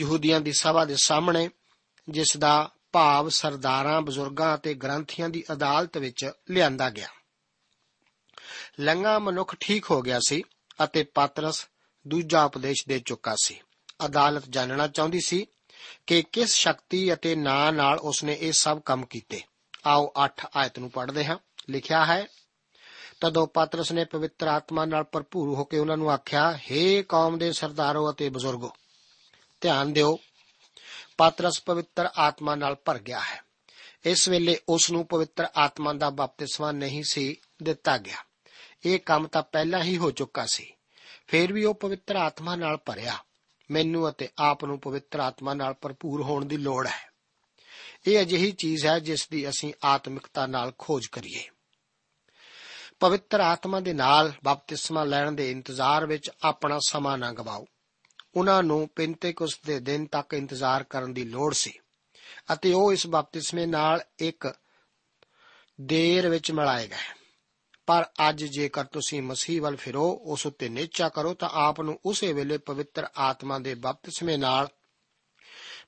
ਯਹੂਦੀਆਂ 0.00 0.40
ਦੀ 0.40 0.52
ਸਭਾ 0.52 0.84
ਦੇ 0.84 0.96
ਸਾਹਮਣੇ, 0.96 1.50
ਜਿਸ 2.08 2.36
ਦਾ 2.36 2.70
ਭਾਵ 2.92 3.28
ਸਰਦਾਰਾਂ, 3.28 4.02
ਬਜ਼ੁਰਗਾਂ 4.02 4.54
ਅਤੇ 4.54 4.74
ਗ੍ਰੰਥੀਆਂ 4.74 5.28
ਦੀ 5.28 5.44
ਅਦਾਲਤ 5.52 5.98
ਵਿੱਚ 5.98 6.30
ਲਿਆਂਦਾ 6.50 6.90
ਗਿਆ। 6.90 7.08
ਲੰਗਾ 8.80 9.18
ਮਨੁੱਖ 9.18 9.56
ਠੀਕ 9.60 9.84
ਹੋ 9.90 10.02
ਗਿਆ 10.02 10.20
ਸੀ 10.28 10.42
ਅਤੇ 10.84 11.02
ਪਾਤਰਸ 11.02 11.68
ਦੂਜਾ 12.08 12.44
ਉਪਦੇਸ਼ 12.44 12.84
ਦੇ 12.88 12.98
ਚੁੱਕਾ 12.98 13.36
ਸੀ। 13.42 13.60
ਅਦਾਲਤ 14.06 14.44
ਜਾਣਨਾ 14.50 14.86
ਚਾਹੁੰਦੀ 14.86 15.20
ਸੀ 15.20 15.46
ਕਿ 16.06 16.22
ਕਿਸ 16.22 16.54
ਸ਼ਕਤੀ 16.54 17.12
ਅਤੇ 17.12 17.34
ਨਾਂ 17.34 17.72
ਨਾਲ 17.72 17.98
ਉਸਨੇ 17.98 18.36
ਇਹ 18.40 18.52
ਸਭ 18.52 18.80
ਕੰਮ 18.80 19.06
ਕੀਤੇ। 19.06 19.40
ਆਓ 19.86 20.12
8 20.24 20.46
ਆਇਤ 20.56 20.78
ਨੂੰ 20.78 20.90
ਪੜ੍ਹਦੇ 20.90 21.24
ਹਾਂ। 21.24 21.38
ਲਿਖਿਆ 21.70 22.04
ਹੈ, 22.04 22.26
ਤਦੋਂ 23.20 23.46
ਪਾਤਰਸ 23.46 23.92
ਨੇ 23.92 24.04
ਪਵਿੱਤਰ 24.04 24.46
ਆਤਮਾ 24.46 24.84
ਨਾਲ 24.84 25.04
ਭਰਪੂਰ 25.04 25.54
ਹੋ 25.54 25.64
ਕੇ 25.64 25.78
ਉਹਨਾਂ 25.78 25.96
ਨੂੰ 25.96 26.10
ਆਖਿਆ 26.10 26.52
हे 26.52 27.02
ਕੌਮ 27.08 27.38
ਦੇ 27.38 27.52
ਸਰਦਾਰੋ 27.52 28.12
ਅਤੇ 28.12 28.28
ਬਜ਼ੁਰਗੋ, 28.28 28.72
ਧਿਆਨ 29.60 29.92
ਦਿਓ, 29.92 30.18
ਪਾਤਰਸ 31.16 31.62
ਪਵਿੱਤਰ 31.62 32.08
ਆਤਮਾ 32.18 32.54
ਨਾਲ 32.54 32.76
ਭਰ 32.84 32.98
ਗਿਆ 32.98 33.20
ਹੈ। 33.20 33.42
ਇਸ 34.04 34.28
ਵੇਲੇ 34.28 34.58
ਉਸ 34.68 34.90
ਨੂੰ 34.90 35.06
ਪਵਿੱਤਰ 35.06 35.48
ਆਤਮਾ 35.56 35.92
ਦਾ 35.92 36.10
ਬਪਤਿਸਮਾ 36.10 36.72
ਨਹੀਂ 36.72 37.02
ਸੀ 37.08 37.36
ਦਿੱਤਾ 37.62 37.98
ਗਿਆ। 37.98 38.16
ਇਹ 38.84 39.00
ਕੰਮ 39.00 39.26
ਤਾਂ 39.26 39.42
ਪਹਿਲਾਂ 39.42 39.82
ਹੀ 39.82 39.96
ਹੋ 39.96 40.10
ਚੁੱਕਾ 40.10 40.46
ਸੀ। 40.46 40.72
ਫਿਰ 41.26 41.52
ਵੀ 41.52 41.64
ਉਹ 41.64 41.74
ਪਵਿੱਤਰ 41.74 42.16
ਆਤਮਾ 42.16 42.56
ਨਾਲ 42.56 42.76
ਭਰਿਆ। 42.76 43.18
ਮੈਨੂੰ 43.70 44.10
ਅਤੇ 44.10 44.28
ਆਪ 44.38 44.64
ਨੂੰ 44.64 44.80
ਪਵਿੱਤਰ 44.80 45.20
ਆਤਮਾ 45.20 45.54
ਨਾਲ 45.54 45.74
ਭਰਪੂਰ 45.74 46.22
ਹੋਣ 46.22 46.44
ਦੀ 46.44 46.56
ਲੋੜ 46.56 46.86
ਹੈ। 46.86 47.08
ਇਹ 48.06 48.20
ਅਜਿਹੀ 48.20 48.52
ਚੀਜ਼ 48.52 48.86
ਹੈ 48.86 48.98
ਜਿਸ 48.98 49.28
ਦੀ 49.28 49.48
ਅਸੀਂ 49.48 49.72
ਆਤਮਿਕਤਾ 49.84 50.46
ਨਾਲ 50.46 50.72
ਖੋਜ 50.78 51.06
ਕਰੀਏ। 51.06 51.48
ਪਵਿੱਤਰ 53.00 53.40
ਆਤਮਾ 53.40 53.80
ਦੇ 53.80 53.92
ਨਾਲ 53.92 54.32
ਬਪਤਿਸਮਾ 54.44 55.04
ਲੈਣ 55.04 55.32
ਦੇ 55.32 55.50
ਇੰਤਜ਼ਾਰ 55.50 56.06
ਵਿੱਚ 56.06 56.30
ਆਪਣਾ 56.42 56.78
ਸਮਾਂ 56.86 57.18
ਨਾ 57.18 57.32
ਗਵਾਓ। 57.32 57.66
ਉਹਨਾਂ 58.36 58.62
ਨੂੰ 58.62 58.88
ਪਿੰਤੇਕੁਸ 58.88 59.60
ਦੇ 59.66 59.80
ਦਿਨ 59.80 60.06
ਤੱਕ 60.06 60.34
ਇੰਤਜ਼ਾਰ 60.34 60.82
ਕਰਨ 60.82 61.14
ਦੀ 61.14 61.24
ਲੋੜ 61.24 61.54
ਸੀ 61.54 61.72
ਅਤੇ 62.52 62.72
ਉਹ 62.72 62.92
ਇਸ 62.92 63.06
ਬਪਤਿਸਮੇ 63.06 63.66
ਨਾਲ 63.66 64.00
ਇੱਕ 64.18 64.54
ਦੇਰ 65.80 66.28
ਵਿੱਚ 66.28 66.52
ਮਿਲਾਏ 66.52 66.88
ਗਏ। 66.88 67.17
ਪਰ 67.88 68.04
ਅੱਜ 68.28 68.44
ਜੇਕਰ 68.44 68.84
ਤੁਸੀਂ 68.84 69.22
ਮਸੀਹ 69.22 69.62
ਵੱਲ 69.62 69.76
ਫਿਰੋ, 69.76 70.20
ਉਸ 70.24 70.46
ਉੱਤੇ 70.46 70.68
ਨਿਚਾ 70.68 71.08
ਕਰੋ, 71.08 71.34
ਤਾਂ 71.34 71.48
ਆਪ 71.52 71.80
ਨੂੰ 71.80 72.00
ਉਸੇ 72.06 72.32
ਵੇਲੇ 72.32 72.58
ਪਵਿੱਤਰ 72.58 73.08
ਆਤਮਾ 73.18 73.58
ਦੇ 73.58 73.74
ਬਪਤਿਸਮੇ 73.74 74.36
ਨਾਲ 74.36 74.68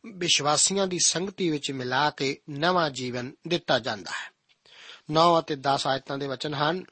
ਵਿਸ਼ਵਾਸੀਆਂ 0.06 0.86
ਦੀ 0.86 0.98
ਸੰਗਤੀ 1.04 1.50
ਵਿੱਚ 1.50 1.70
ਮਿਲਾ 1.70 2.10
ਕੇ 2.10 2.40
ਨਵਾਂ 2.50 2.90
ਜੀਵਨ 2.90 3.32
ਦਿੱਤਾ 3.48 3.78
ਜਾਂਦਾ 3.78 4.10
ਹੈ। 4.10 4.32
9 5.10 5.38
ਅਤੇ 5.38 5.56
10 5.56 5.86
ਆਇਤਾਂ 5.86 6.18
ਦੇ 6.18 6.26
ਵਚਨ 6.26 6.54
ਹਨ, 6.54 6.84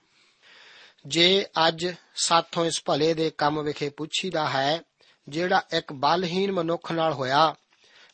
ਜੇ 1.07 1.47
ਅੱਜ 1.69 1.87
ਸਾਥੋਂ 2.15 2.65
ਇਸ 2.65 2.83
ਭਲੇ 2.85 3.15
ਦੇ 3.15 3.31
ਕੰਮ 3.31 3.63
ਵਿਖੇ 3.63 3.89
ਪੁੱਛੀਦਾ 3.89 4.49
ਹੈ, 4.49 4.83
ਜਿਹੜਾ 5.29 5.63
ਇੱਕ 5.73 5.93
ਬਲਹੀਨ 5.93 6.53
ਮਨੁੱਖ 6.53 6.93
ਨਾਲ 6.93 7.13
ਹੋਇਆ, 7.13 7.55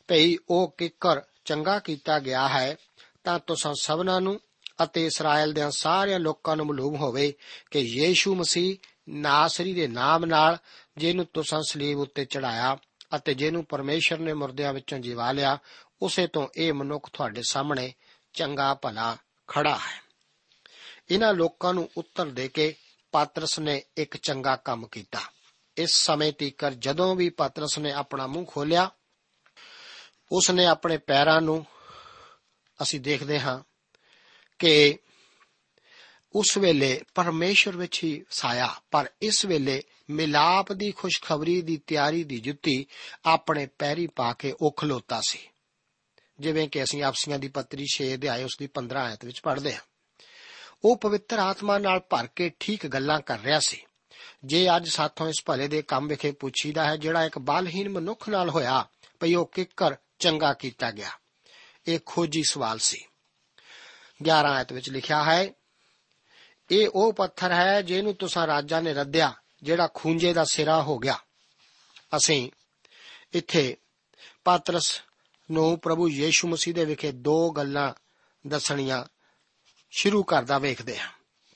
ਭਈ 0.07 0.35
ਉਹ 0.49 0.75
ਕਿਕਰ 0.77 1.21
ਚੰਗਾ 1.45 1.79
ਕੀਤਾ 1.79 2.19
ਗਿਆ 2.19 2.47
ਹੈ, 2.47 2.75
ਤਾਂ 3.23 3.39
ਤੁਸੀਂ 3.39 3.73
ਸਭਨਾਂ 3.81 4.21
ਨੂੰ 4.21 4.39
ਅਤੇ 4.83 5.05
ਇਸਰਾਇਲ 5.05 5.53
ਦੇ 5.53 5.61
ਸਾਰਿਆਂ 5.69 6.19
ਲੋਕਾਂ 6.19 6.55
ਨੂੰ 6.55 6.65
ਮਾਲੂਮ 6.65 6.95
ਹੋਵੇ 6.95 7.33
ਕਿ 7.71 7.79
ਯੀਸ਼ੂ 7.79 8.35
ਮਸੀਹ 8.35 8.77
ਨਾਸਰੀ 9.09 9.73
ਦੇ 9.73 9.87
ਨਾਮ 9.87 10.25
ਨਾਲ 10.25 10.57
ਜਿਹਨੂੰ 10.97 11.25
ਤੁਸੀਂ 11.33 11.63
ਸਲੀਬ 11.67 11.99
ਉੱਤੇ 11.99 12.25
ਚੜਾਇਆ 12.25 12.77
ਅਤੇ 13.15 13.33
ਜਿਹਨੂੰ 13.33 13.65
ਪਰਮੇਸ਼ਰ 13.65 14.17
ਨੇ 14.17 14.33
ਮੁਰਦਿਆਂ 14.33 14.73
ਵਿੱਚੋਂ 14.73 14.99
ਜਿਵਾ 14.99 15.31
ਲਿਆ, 15.31 15.57
ਉਸੇ 16.01 16.27
ਤੋਂ 16.27 16.47
ਇਹ 16.57 16.73
ਮਨੁੱਖ 16.73 17.09
ਤੁਹਾਡੇ 17.13 17.41
ਸਾਹਮਣੇ 17.49 17.93
ਚੰਗਾ 18.33 18.73
ਭਲਾ 18.73 19.17
ਖੜਾ 19.47 19.75
ਹੈ। 19.75 20.05
ਇਹਨਾਂ 21.11 21.33
ਲੋਕਾਂ 21.33 21.73
ਨੂੰ 21.73 21.89
ਉੱਤਰ 21.97 22.25
ਦੇ 22.25 22.47
ਕੇ 22.47 22.75
ਪਾਤਰਸ 23.11 23.59
ਨੇ 23.59 23.83
ਇੱਕ 23.97 24.17
ਚੰਗਾ 24.17 24.55
ਕੰਮ 24.55 24.87
ਕੀਤਾ। 24.87 25.19
ਇਸ 25.77 25.89
ਸਮੇਂ 25.93 26.33
ਤੀਕਰ 26.33 26.73
ਜਦੋਂ 26.73 27.15
ਵੀ 27.15 27.29
ਪਾਤਰਸ 27.29 27.79
ਨੇ 27.79 27.91
ਆਪਣਾ 27.91 28.27
ਮੂੰਹ 28.27 28.45
ਖੋਲਿਆ 28.45 28.91
ਉਸ 30.31 30.51
ਨੇ 30.51 30.65
ਆਪਣੇ 30.65 30.97
ਪੈਰਾਂ 30.97 31.41
ਨੂੰ 31.41 31.65
ਅਸੀਂ 32.81 33.01
ਦੇਖਦੇ 33.01 33.39
ਹਾਂ। 33.39 33.74
ਕਿ 34.59 34.97
ਉਸ 36.35 36.57
ਵੇਲੇ 36.57 37.01
ਪਰਮੇਸ਼ਰ 37.15 37.77
ਵਿੱਚ 37.77 38.03
ਹੀ 38.03 38.25
ਸਾਇਆ, 38.29 38.75
ਪਰ 38.91 39.09
ਇਸ 39.21 39.45
ਵੇਲੇ 39.45 39.83
ਮਿਲਾਪ 40.09 40.73
ਦੀ 40.73 40.91
ਖੁਸ਼ਖਬਰੀ 40.91 41.61
ਦੀ 41.61 41.77
ਤਿਆਰੀ 41.77 42.23
ਦੀ 42.23 42.39
ਜੁੱਤੀ 42.39 42.85
ਆਪਣੇ 43.25 43.65
ਪੈਰੀ 43.65 44.07
ਪਾ 44.07 44.33
ਕੇ 44.33 44.55
ਉਹ 44.61 44.71
ਖਲੋਤਾ 44.71 45.21
ਸੀ। 45.27 45.39
ਜਿਵੇਂ 46.39 46.69
ਕਿ 46.69 46.83
ਅਸੀਂ 46.83 47.03
ਆਪਸੀਆਂ 47.03 47.39
ਦੀ 47.39 47.47
ਪੱਤਰੀ 47.47 47.85
6 47.87 48.13
ਅਧਿਆਇ 48.13 48.43
ਉਸ 48.43 48.55
ਦੀ 48.59 48.67
15 48.67 48.99
ਆਇਤ 48.99 49.25
ਵਿੱਚ 49.25 49.39
ਪੜ੍ਹਦੇ 49.39 49.73
ਹਾਂ। 49.73 49.81
ਉਹ 50.85 50.97
ਪਵਿੱਤਰ 50.97 51.39
ਆਤਮਾ 51.39 51.77
ਨਾਲ 51.77 51.99
ਭਰ 51.99 52.27
ਕੇ 52.27 52.51
ਠੀਕ 52.59 52.87
ਗੱਲਾਂ 52.87 53.21
ਕਰ 53.21 53.39
ਰਿਹਾ 53.39 53.59
ਸੀ। 53.59 53.81
ਜੇ 54.45 54.67
ਅੱਜ 54.75 54.89
ਸਾਥੋਂ 54.89 55.27
ਇਸ 55.27 55.43
ਭਲੇ 55.45 55.67
ਦੇ 55.67 55.81
ਕੰਮ 55.81 56.07
ਵਿਖੇ 56.07 56.31
ਪੁੱਛੀਦਾ 56.31 56.85
ਹੈ, 56.85 56.97
ਜਿਹੜਾ 56.97 57.25
ਇੱਕ 57.25 57.39
ਬਲਹੀਨ 57.39 57.89
ਮਨੁੱਖ 57.89 58.29
ਨਾਲ 58.29 58.49
ਹੋਇਆ, 58.49 58.87
ਭਈ 59.19 59.33
ਉਹ 59.33 59.45
ਕਿੱਕਰ 59.45 59.95
ਚੰਗਾ 60.19 60.53
ਕੀਤਾ 60.53 60.91
ਗਿਆ। 60.91 61.09
ਇਹ 61.87 61.99
ਖੋਜੀ 62.05 62.43
ਸਵਾਲ 62.49 62.77
ਸੀ। 62.77 63.05
11 64.23 64.47
ਆਇਤ 64.47 64.73
ਵਿੱਚ 64.73 64.89
ਲਿਖਿਆ 64.89 65.23
ਹੈ। 65.23 65.53
ਇਹ 66.71 66.89
ਉਹ 66.89 67.13
ਪੱਥਰ 67.13 67.51
ਹੈ 67.51 67.81
ਜਿਹਨੂੰ 67.81 68.13
ਤੁਸੀਂ 68.13 68.47
ਰਾਜਾ 68.47 68.79
ਨੇ 68.79 68.93
ਰੱਦਿਆ, 68.93 69.33
ਜਿਹੜਾ 69.63 69.89
ਖੂੰਜੇ 69.93 70.33
ਦਾ 70.33 70.43
ਸਿਰਾ 70.43 70.81
ਹੋ 70.81 70.97
ਗਿਆ। 70.97 71.17
ਅਸੀਂ 72.17 72.51
ਇੱਥੇ 73.33 73.77
ਪਾਤਰਸ 74.43 75.01
ਨੂੰ 75.51 75.79
ਪ੍ਰਭੂ 75.79 76.09
ਯੀਸ਼ੂ 76.09 76.47
ਮਸੀਹ 76.47 76.73
ਦੇ 76.73 76.85
ਵਿਖੇ 76.85 77.11
ਦੋ 77.11 77.51
ਗੱਲਾਂ 77.51 77.93
ਦੱਸਣੀਆਂ 78.47 79.05
ਸ਼ੁਰੂ 79.91 80.23
ਕਰਦਾ 80.23 80.57
ਵੇਖਦੇ 80.57 80.99
ਹਾਂ। 80.99 81.09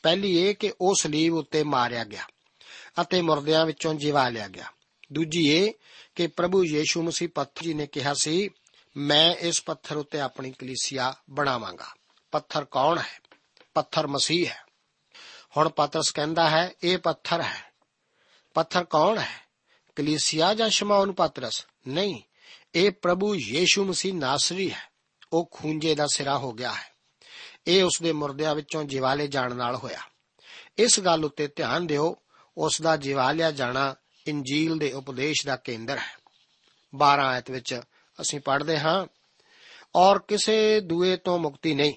ਪਹਿਲੀ 0.03 0.37
ਇਹ 0.37 0.55
ਕਿ 0.55 0.73
ਉਹ 0.81 0.95
ਸਲੀਬ 0.95 1.33
ਉੱਤੇ 1.33 1.63
ਮਾਰਿਆ 1.63 2.03
ਗਿਆ 2.03 2.23
ਅਤੇ 3.01 3.21
ਮੁਰਦਿਆਂ 3.21 3.65
ਵਿੱਚੋਂ 3.65 3.93
ਜਿਵਾ 3.93 4.29
ਲਿਆ 4.29 4.47
ਗਿਆ। 4.47 4.65
ਦੂਜੀ 5.13 5.47
ਇਹ 5.47 5.73
ਕਿ 6.15 6.27
ਪ੍ਰਭੂ 6.27 6.65
ਯੀਸ਼ੂ 6.65 7.03
ਮਸੀਹ 7.03 7.29
ਪੱਥਰ 7.29 7.63
ਜੀ 7.63 7.73
ਨੇ 7.73 7.87
ਕਿਹਾ 7.87 8.13
ਸੀ, 8.13 8.49
ਮੈਂ 8.97 9.35
ਇਸ 9.35 9.63
ਪੱਥਰ 9.63 9.97
ਉੱਤੇ 9.97 10.19
ਆਪਣੀ 10.19 10.51
ਕਲੀਸਿਆ 10.51 11.13
ਬਣਾਵਾਂਗਾ। 11.29 11.93
ਪੱਥਰ 12.31 12.65
ਕੌਣ 12.65 12.97
ਹੈ? 12.97 13.21
ਪੱਥਰ 13.73 14.07
ਮਸੀਹ 14.07 14.49
ਹੈ। 14.49 14.63
ਹੁਣ 15.57 15.69
ਪਤਰਸ 15.69 16.11
ਕਹਿੰਦਾ 16.11 16.49
ਹੈ, 16.49 16.71
ਇਹ 16.83 16.97
ਪੱਥਰ 16.97 17.41
ਹੈ। 17.41 17.73
ਪੱਥਰ 18.53 18.83
ਕੌਣ 18.83 19.17
ਹੈ? 19.17 19.49
ਕਲੀਸਿਆ 19.95 20.53
ਜਾਂ 20.53 20.69
ਸ਼ਮਾਉਨ 20.69 21.11
ਪਤਰਸ? 21.11 21.65
ਨਹੀਂ, 21.87 22.21
ਇਹ 22.75 22.91
ਪ੍ਰਭੂ 22.91 23.35
ਯੀਸ਼ੂ 23.35 23.85
ਮਸੀਹ 23.85 24.13
ਨਾਸਰੀ 24.13 24.71
ਹੈ। 24.71 24.89
ਉਹ 25.33 25.49
ਖੂੰਜੇ 25.51 25.95
ਦਾ 25.95 26.07
ਸਿਰਾ 26.13 26.37
ਹੋ 26.37 26.51
ਗਿਆ 26.51 26.73
ਹੈ। 26.73 26.89
ਇਹ 27.67 27.83
ਉਸ 27.83 27.99
ਦੇ 28.03 28.11
ਮੁਰਦਿਆਂ 28.11 28.55
ਵਿੱਚੋਂ 28.55 28.83
ਜਿਵਾਲੇ 28.83 29.27
ਜਾਣ 29.27 29.55
ਨਾਲ 29.55 29.75
ਹੋਇਆ। 29.75 29.99
ਇਸ 30.77 30.99
ਗੱਲ 30.99 31.25
ਉੱਤੇ 31.25 31.47
ਧਿਆਨ 31.47 31.87
ਦਿਓ 31.87 32.15
ਉਸ 32.57 32.81
ਦਾ 32.81 32.97
ਜਿਵਾਲਿਆ 32.97 33.51
ਜਾਣਾ 33.51 33.95
ਇੰਜੀਲ 34.27 34.77
ਦੇ 34.77 34.93
ਉਪਦੇਸ਼ 34.93 35.45
ਦਾ 35.45 35.55
ਕੇਂਦਰ 35.55 35.97
ਹੈ। 35.97 36.17
12 36.95 37.21
ਆਇਤ 37.21 37.51
ਵਿੱਚ 37.51 37.81
ਅਸੀਂ 38.21 38.39
ਪੜ੍ਹਦੇ 38.39 38.79
ਹਾਂ, 38.79 39.07
ਔਰ 39.95 40.19
ਕਿਸੇ 40.19 40.79
ਦੂਏ 40.79 41.17
ਤੋਂ 41.17 41.39
ਮੁਕਤੀ 41.39 41.73
ਨਹੀਂ। 41.73 41.93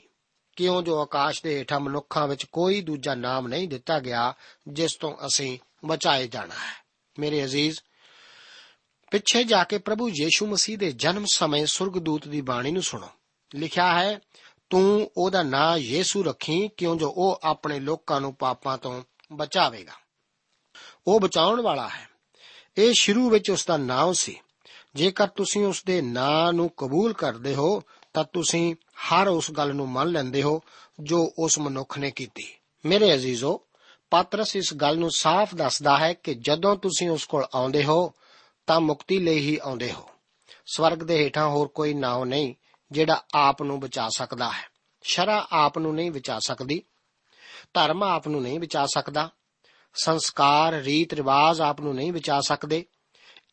ਕਿਉਂ 0.56 0.82
ਜੋ 0.82 1.02
ਆਕਾਸ਼ 1.02 1.42
ਦੇ 1.42 1.58
ਹੇਠਾਂ 1.58 1.80
ਮਨੁੱਖਾਂ 1.80 2.28
ਵਿੱਚ 2.28 2.44
ਕੋਈ 2.44 2.80
ਦੂਜਾ 2.80 3.14
ਨਾਮ 3.14 3.48
ਨਹੀਂ 3.48 3.68
ਦਿੱਤਾ 3.68 4.00
ਗਿਆ, 4.00 4.34
ਜਿਸ 4.68 4.96
ਤੋਂ 4.96 5.16
ਅਸੀਂ 5.26 5.58
ਬਚਾਏ 5.84 6.28
ਜਾਣਾ 6.28 6.54
ਹੈ। 6.54 6.84
ਮੇਰੇ 7.18 7.44
ਅਜ਼ੀਜ਼, 7.44 7.80
ਪਿੱਛੇ 9.10 9.44
ਜਾ 9.44 9.64
ਕੇ 9.64 9.78
ਪ੍ਰਭੂ 9.78 10.08
ਯੀਸ਼ੂ 10.08 10.46
ਮਸੀਹ 10.46 10.78
ਦੇ 10.78 10.92
ਜਨਮ 10.92 11.24
ਸਮੇਂ 11.26 11.66
ਸੁਰਗਦੂਤ 11.66 12.28
ਦੀ 12.28 12.40
ਬਾਣੀ 12.40 12.70
ਨੂੰ 12.70 12.82
ਸੁਣੋ। 12.82 13.08
ਲਿਖਿਆ 13.54 13.98
ਹੈ, 13.98 14.20
ਤੂੰ 14.70 15.10
ਉਹਦਾ 15.16 15.42
ਨਾਂ 15.42 15.76
ਯੀਸ਼ੂ 15.76 16.24
ਰੱਖੀ, 16.24 16.68
ਕਿਉਂ 16.68 16.96
ਜੋ 16.96 17.08
ਉਹ 17.16 17.40
ਆਪਣੇ 17.44 17.80
ਲੋਕਾਂ 17.80 18.20
ਨੂੰ 18.20 18.34
ਪਾਪਾਂ 18.34 18.78
ਤੋਂ 18.78 19.02
ਬਚਾਵੇਗਾ। 19.32 19.92
ਉਹ 21.06 21.20
ਬਚਾਉਣ 21.20 21.62
ਵਾਲਾ 21.62 21.88
ਹੈ। 21.88 22.08
ਇਹ 22.78 22.92
ਸ਼ੁਰੂ 22.98 23.30
ਵਿੱਚ 23.30 23.50
ਉਸ 23.50 23.66
ਦਾ 23.66 23.76
ਨਾਮ 23.76 24.12
ਸੀ। 24.12 24.40
ਜੇਕਰ 24.94 25.26
ਤੁਸੀਂ 25.26 25.66
ਉਸ 25.66 25.84
ਦੇ 25.84 26.00
ਨਾਂ 26.00 26.52
ਨੂੰ 26.52 26.70
ਕਬੂਲ 26.76 27.12
ਕਰਦੇ 27.12 27.54
ਹੋ 27.54 27.82
ਤਾਂ 28.12 28.24
ਤੁਸੀਂ 28.32 28.74
ਹਰ 28.94 29.28
ਉਸ 29.28 29.50
ਗੱਲ 29.50 29.74
ਨੂੰ 29.74 29.88
ਮੰਨ 29.88 30.08
ਲੈਂਦੇ 30.08 30.42
ਹੋ 30.42 30.62
ਜੋ 31.00 31.32
ਉਸ 31.38 31.58
ਮਨੁੱਖ 31.58 31.98
ਨੇ 31.98 32.10
ਕੀਤੀ। 32.10 32.54
ਮੇਰੇ 32.86 33.14
ਅਜ਼ੀਜ਼ੋ, 33.14 33.66
ਪਾਤਰਸ 34.10 34.56
ਇਸ 34.56 34.74
ਗੱਲ 34.74 34.98
ਨੂੰ 34.98 35.10
ਸਾਫ਼ 35.10 35.54
ਦੱਸਦਾ 35.54 35.98
ਹੈ 35.98 36.12
ਕਿ 36.12 36.34
ਜਦੋਂ 36.34 36.76
ਤੁਸੀਂ 36.76 37.10
ਉਸ 37.10 37.26
ਕੋਲ 37.26 37.46
ਆਉਂਦੇ 37.54 37.84
ਹੋ, 37.84 38.12
ਤਾਂ 38.66 38.80
ਮੁਕਤੀ 38.80 39.18
ਲਈ 39.18 39.38
ਹੀ 39.38 39.58
ਆਉਂਦੇ 39.62 39.92
ਹੋ। 39.92 40.08
ਸਵਰਗ 40.76 40.98
ਦੇ 40.98 41.24
ਹੇਠਾਂ 41.24 41.48
ਹੋਰ 41.48 41.68
ਕੋਈ 41.68 41.94
ਨਾਮ 41.94 42.24
ਨਹੀਂ 42.24 42.54
ਜਿਹੜਾ 42.92 43.24
ਆਪ 43.34 43.62
ਨੂੰ 43.62 43.80
ਬਚਾ 43.80 44.08
ਸਕਦਾ 44.16 44.50
ਹੈ। 44.50 44.72
ਸ਼ਰਾ 45.02 45.46
ਆਪ 45.52 45.78
ਨੂੰ 45.78 45.94
ਨਹੀਂ 45.94 46.10
ਬਚਾ 46.10 46.38
ਸਕਦੀ, 46.38 46.82
ਧਰਮ 47.74 48.02
ਆਪ 48.02 48.28
ਨੂੰ 48.28 48.42
ਨਹੀਂ 48.42 48.60
ਬਚਾ 48.60 48.86
ਸਕਦਾ, 48.86 49.30
ਸੰਸਕਾਰ, 49.94 50.74
ਰੀਤ, 50.74 51.14
ਰਿਵਾਜ 51.14 51.60
ਆਪ 51.60 51.80
ਨੂੰ 51.80 51.94
ਨਹੀਂ 51.94 52.12
ਬਚਾ 52.12 52.40
ਸਕਦੇ, 52.40 52.84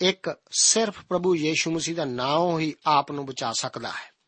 ਇੱਕ 0.02 0.38
ਸਿਰਫ 0.52 1.04
ਪ੍ਰਭੂ 1.10 1.36
ਯੀਸ਼ੂ 1.36 1.72
ਮਸੀਹ 1.72 1.96
ਦਾ 1.96 2.06
ਨਾਮ 2.06 2.60
ਹੀ 2.60 2.74
ਆਪ 2.86 3.12
ਨੂੰ 3.12 3.26
ਬਚਾ 3.26 3.52
ਸਕਦਾ 3.52 3.90
ਹੈ। 3.90 4.19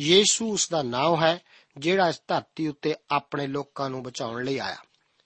ਯੀਸ਼ੂ 0.00 0.52
ਉਸ 0.52 0.68
ਦਾ 0.70 0.82
ਨਾਮ 0.82 1.24
ਹੈ, 1.24 1.40
ਜਿਹੜਾ 1.78 2.08
ਇਸ 2.08 2.22
ਧਰਤੀ 2.28 2.68
ਉੱਤੇ 2.68 2.94
ਆਪਣੇ 3.10 3.46
ਲੋਕਾਂ 3.46 3.90
ਨੂੰ 3.90 4.02
ਬਚਾਉਣ 4.02 4.44
ਲਈ 4.44 4.58
ਆਇਆ। 4.58 4.76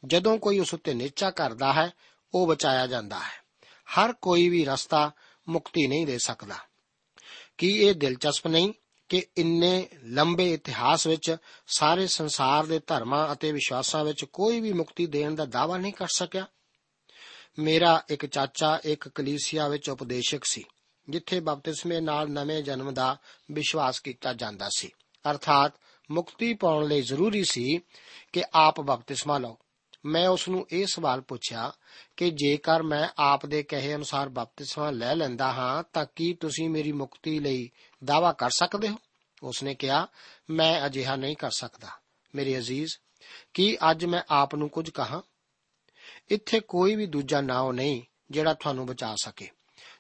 ਜਦੋਂ 0.04 0.38
ਕੋਈ 0.38 0.58
ਉਸ 0.58 0.74
ਉੱਤੇ 0.74 0.94
ਨਿਚਾ 0.94 1.30
ਕਰਦਾ 1.30 1.72
ਹੈ, 1.72 1.92
ਉਹ 2.34 2.46
ਬਚਾਇਆ 2.46 2.86
ਜਾਂਦਾ 2.86 3.18
ਹੈ। 3.18 3.48
ਹਰ 3.64 4.12
ਕੋਈ 4.12 4.48
ਵੀ 4.48 4.64
ਰਸਤਾ 4.64 5.12
ਮੁਕਤੀ 5.48 5.86
ਨਹੀਂ 5.86 6.06
ਦੇ 6.06 6.18
ਸਕਦਾ। 6.18 6.54
ਕੀ 7.58 7.78
ਇਹ 7.78 7.94
ਦਿਲਚਸਪ 7.94 8.46
ਨਹੀਂ 8.46 8.72
ਕਿ 9.08 9.26
ਇੰਨੇ 9.36 9.88
ਲੰਬੇ 10.04 10.52
ਇਤਿਹਾਸ 10.52 11.06
ਵਿੱਚ 11.06 11.36
ਸਾਰੇ 11.66 12.06
ਸੰਸਾਰ 12.06 12.66
ਦੇ 12.66 12.80
ਧਰਮਾਂ 12.86 13.32
ਅਤੇ 13.32 13.52
ਵਿਸ਼ਵਾਸਾਂ 13.52 14.04
ਵਿੱਚ 14.04 14.24
ਕੋਈ 14.24 14.60
ਵੀ 14.60 14.72
ਮੁਕਤੀ 14.72 15.06
ਦੇਣ 15.06 15.34
ਦਾ 15.34 15.44
ਦਾਅਵਾ 15.44 15.78
ਨਹੀਂ 15.78 15.92
ਕਰ 15.92 16.06
ਸਕਿਆ? 16.08 16.46
ਮੇਰਾ 17.58 18.02
ਇੱਕ 18.08 18.26
ਚਾਚਾ 18.26 18.78
ਇੱਕ 18.84 19.08
ਕਲੀਸਿਆ 19.08 19.68
ਵਿੱਚ 19.68 19.90
ਉਪਦੇਸ਼ਕ 19.90 20.44
ਸੀ। 20.44 20.64
ਜਿੱਥੇ 21.08 21.40
ਬਪਤਿਸਮੇ 21.40 22.00
ਨਾਲ 22.00 22.30
ਨਵੇਂ 22.30 22.62
ਜਨਮ 22.62 22.94
ਦਾ 22.94 23.16
ਵਿਸ਼ਵਾਸ 23.50 24.00
ਕੀਤਾ 24.00 24.32
ਜਾਂਦਾ 24.32 24.68
ਸੀ। 24.76 24.90
ਅਰਥਾਤ 25.30 25.72
ਮੁਕਤੀ 26.10 26.54
ਪਾਉਣ 26.54 26.86
ਲਈ 26.86 27.02
ਜ਼ਰੂਰੀ 27.02 27.44
ਸੀ 27.44 27.80
ਕਿ 28.32 28.44
ਆਪ 28.54 28.80
ਬਪਤਿਸਮਾ 28.80 29.38
ਲਓ। 29.38 29.58
ਮੈਂ 30.04 30.28
ਉਸ 30.28 30.48
ਨੂੰ 30.48 30.66
ਇਹ 30.72 30.86
ਸਵਾਲ 30.86 31.20
ਪੁੱਛਿਆ 31.20 31.72
ਕਿ 32.16 32.30
ਜੇਕਰ 32.30 32.82
ਮੈਂ 32.82 33.08
ਆਪ 33.18 33.46
ਦੇ 33.46 33.62
ਕਹੇ 33.62 33.94
ਅਨੁਸਾਰ 33.94 34.28
ਬਪਤਿਸਮਾ 34.28 34.90
ਲੈ 34.90 35.14
ਲੈਂਦਾ 35.14 35.52
ਹਾਂ, 35.52 35.82
ਤਾਂ 35.92 36.06
ਕੀ 36.16 36.34
ਤੁਸੀਂ 36.34 36.70
ਮੇਰੀ 36.70 36.92
ਮੁਕਤੀ 36.92 37.38
ਲਈ 37.38 37.70
ਦਾਵਾ 38.04 38.32
ਕਰ 38.32 38.50
ਸਕਦੇ 38.50 38.88
ਹੋ? 38.88 38.96
ਉਸਨੇ 39.42 39.74
ਕਿਹਾ, 39.74 40.06
ਮੈਂ 40.50 40.86
ਅਜਿਹਾ 40.86 41.16
ਨਹੀਂ 41.16 41.36
ਕਰ 41.36 41.50
ਸਕਦਾ। 41.50 41.88
ਮੇਰੇ 42.34 42.58
ਅਜ਼ੀਜ਼, 42.58 42.90
ਕੀ 43.54 43.76
ਅੱਜ 43.90 44.04
ਮੈਂ 44.04 44.22
ਆਪ 44.30 44.54
ਨੂੰ 44.54 44.68
ਕੁਝ 44.68 44.90
ਕਹਾ? 44.90 45.22
ਇੱਥੇ 46.28 46.60
ਕੋਈ 46.60 46.96
ਵੀ 46.96 47.06
ਦੂਜਾ 47.06 47.40
ਨਾਮ 47.40 47.72
ਨਹੀਂ 47.72 48.02
ਜਿਹੜਾ 48.30 48.54
ਤੁਹਾਨੂੰ 48.54 48.86
ਬਚਾ 48.86 49.14
ਸਕੇ। 49.22 49.50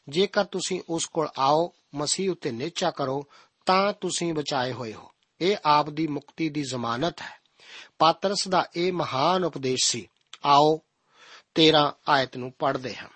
ਜੇਕਰ 0.08 0.44
ਤੁਸੀਂ 0.44 0.80
ਉਸ 0.88 1.06
ਕੋਲ 1.06 1.28
ਆਓ, 1.38 1.72
ਮਸੀਹ 1.94 2.30
ਉੱਤੇ 2.30 2.50
ਨਿਚਾ 2.50 2.90
ਕਰੋ, 2.90 3.26
ਤਾਂ 3.66 3.92
ਤੁਸੀਂ 3.92 4.34
ਬਚਾਏ 4.34 4.72
ਹੋਏ 4.72 4.94
ਹੋ। 4.94 5.10
ਇਹ 5.40 5.56
ਆਪ 5.64 5.90
ਦੀ 5.90 6.06
ਮੁਕਤੀ 6.06 6.48
ਦੀ 6.48 6.62
ਜ਼ਮਾਨਤ 6.62 7.20
ਹੈ। 7.20 7.38
ਪਾਤਰਸ 7.98 8.48
ਦਾ 8.48 8.66
ਇਹ 8.76 8.92
ਮਹਾਨ 8.92 9.44
ਉਪਦੇਸ਼ 9.44 9.90
ਸੀ, 9.90 10.08
ਆਓ 10.44 10.80
13 11.54 11.94
ਆਇਤ 12.08 12.36
ਨੂੰ 12.36 12.52
ਪੜ੍ਹਦੇ 12.58 12.96
ਹਾਂ। 12.96 13.08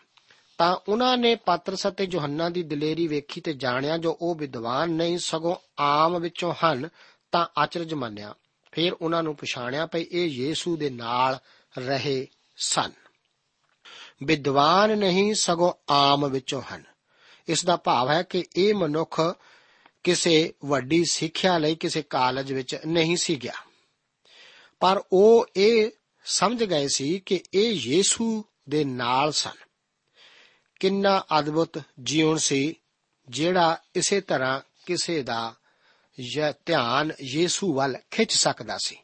ਤਾਂ 0.59 0.77
ਉਹਨਾਂ 0.89 1.19
ਨੇ 1.19 1.35
ਪਾਤਰਸ 1.35 1.87
ਅਤੇ 1.87 2.09
ਯੋਹੰਨਾ 2.11 2.49
ਦੀ 2.49 2.63
ਦਲੇਰੀ 2.63 3.07
ਵੇਖੀ 3.07 3.41
ਤੇ 3.41 3.53
ਜਾਣਿਆ, 3.53 3.99
ਜੋ 3.99 4.19
ਉਹ 4.23 4.35
ਵਿਦਵਾਨ 4.35 4.91
ਨਹੀਂ, 4.91 5.19
ਸਗੋਂ 5.19 5.57
ਆਮ 5.79 6.21
ਵਿੱਚੋਂ 6.21 6.55
ਹਨ, 6.55 6.89
ਤਾਂ 7.33 7.65
ਅਚਰਜ 7.65 7.95
ਮੰਨਿਆ। 7.95 8.35
ਫਿਰ 8.73 8.93
ਉਹਨਾਂ 8.93 9.23
ਨੂੰ 9.23 9.37
ਪਛਾਣਿਆ 9.37 9.87
ਭਈ 9.87 10.07
ਇਹ 10.13 10.27
ਯੀਸੂ 10.27 10.77
ਦੇ 10.77 10.91
ਨਾਲ 10.91 11.39
ਰਹੇ 11.79 12.27
ਸਨ। 12.57 12.93
ਵਿਦਵਾਨ 14.25 14.99
ਨਹੀਂ 14.99 15.35
ਸਗੋਂ 15.35 15.73
ਆਮ 15.91 16.29
ਵਿੱਚੋਂ 16.29 16.63
ਹਨ। 16.63 16.85
ਇਸ 17.49 17.65
ਦਾ 17.65 17.77
ਭਾਵ 17.77 18.11
ਹੈ 18.11 18.23
ਕਿ 18.23 18.45
ਇਹ 18.57 18.75
ਮਨੁੱਖ 18.75 19.21
ਕਿਸੇ 20.03 20.55
ਵੱਡੀ 20.65 21.05
ਸਿੱਖਿਆ 21.11 21.59
ਲਈ 21.59 21.75
ਕਿਸੇ 21.75 22.03
ਕਾਲਜ 22.03 22.53
ਵਿੱਚ 22.53 22.77
ਨਹੀਂ 22.87 23.17
ਸੀ 23.17 23.37
ਗਿਆ। 23.37 23.55
ਪਰ 24.81 25.03
ਉਹ 25.13 25.47
ਇਹ 25.57 25.91
ਸਮਝ 26.25 26.65
ਗਏ 26.65 26.89
ਸੀ 26.95 27.21
ਕਿ 27.21 27.43
ਇਹ 27.55 27.73
ਯੀਸੂ 27.73 28.45
ਦੇ 28.69 28.85
ਨਾਲ 28.85 29.33
ਸਨ। 29.33 29.57
ਕਿੰਨਾ 30.81 31.25
ਅਦਭੁਤ 31.39 31.79
ਜੀਵਨ 32.03 32.37
ਸੀ 32.37 32.75
ਜਿਹੜਾ 33.29 33.83
ਇਸੇ 33.95 34.21
ਤਰ੍ਹਾਂ 34.21 34.61
ਕਿਸੇ 34.87 35.23
ਦਾ 35.23 35.55
ਇਹ 36.19 36.53
ਧਿਆਨ 36.67 37.13
ਯੀਸੂ 37.35 37.75
ਵੱਲ 37.75 37.97
ਖਿੱਚ 38.11 38.33
ਸਕਦਾ 38.33 38.79
ਸੀ। 38.85 38.97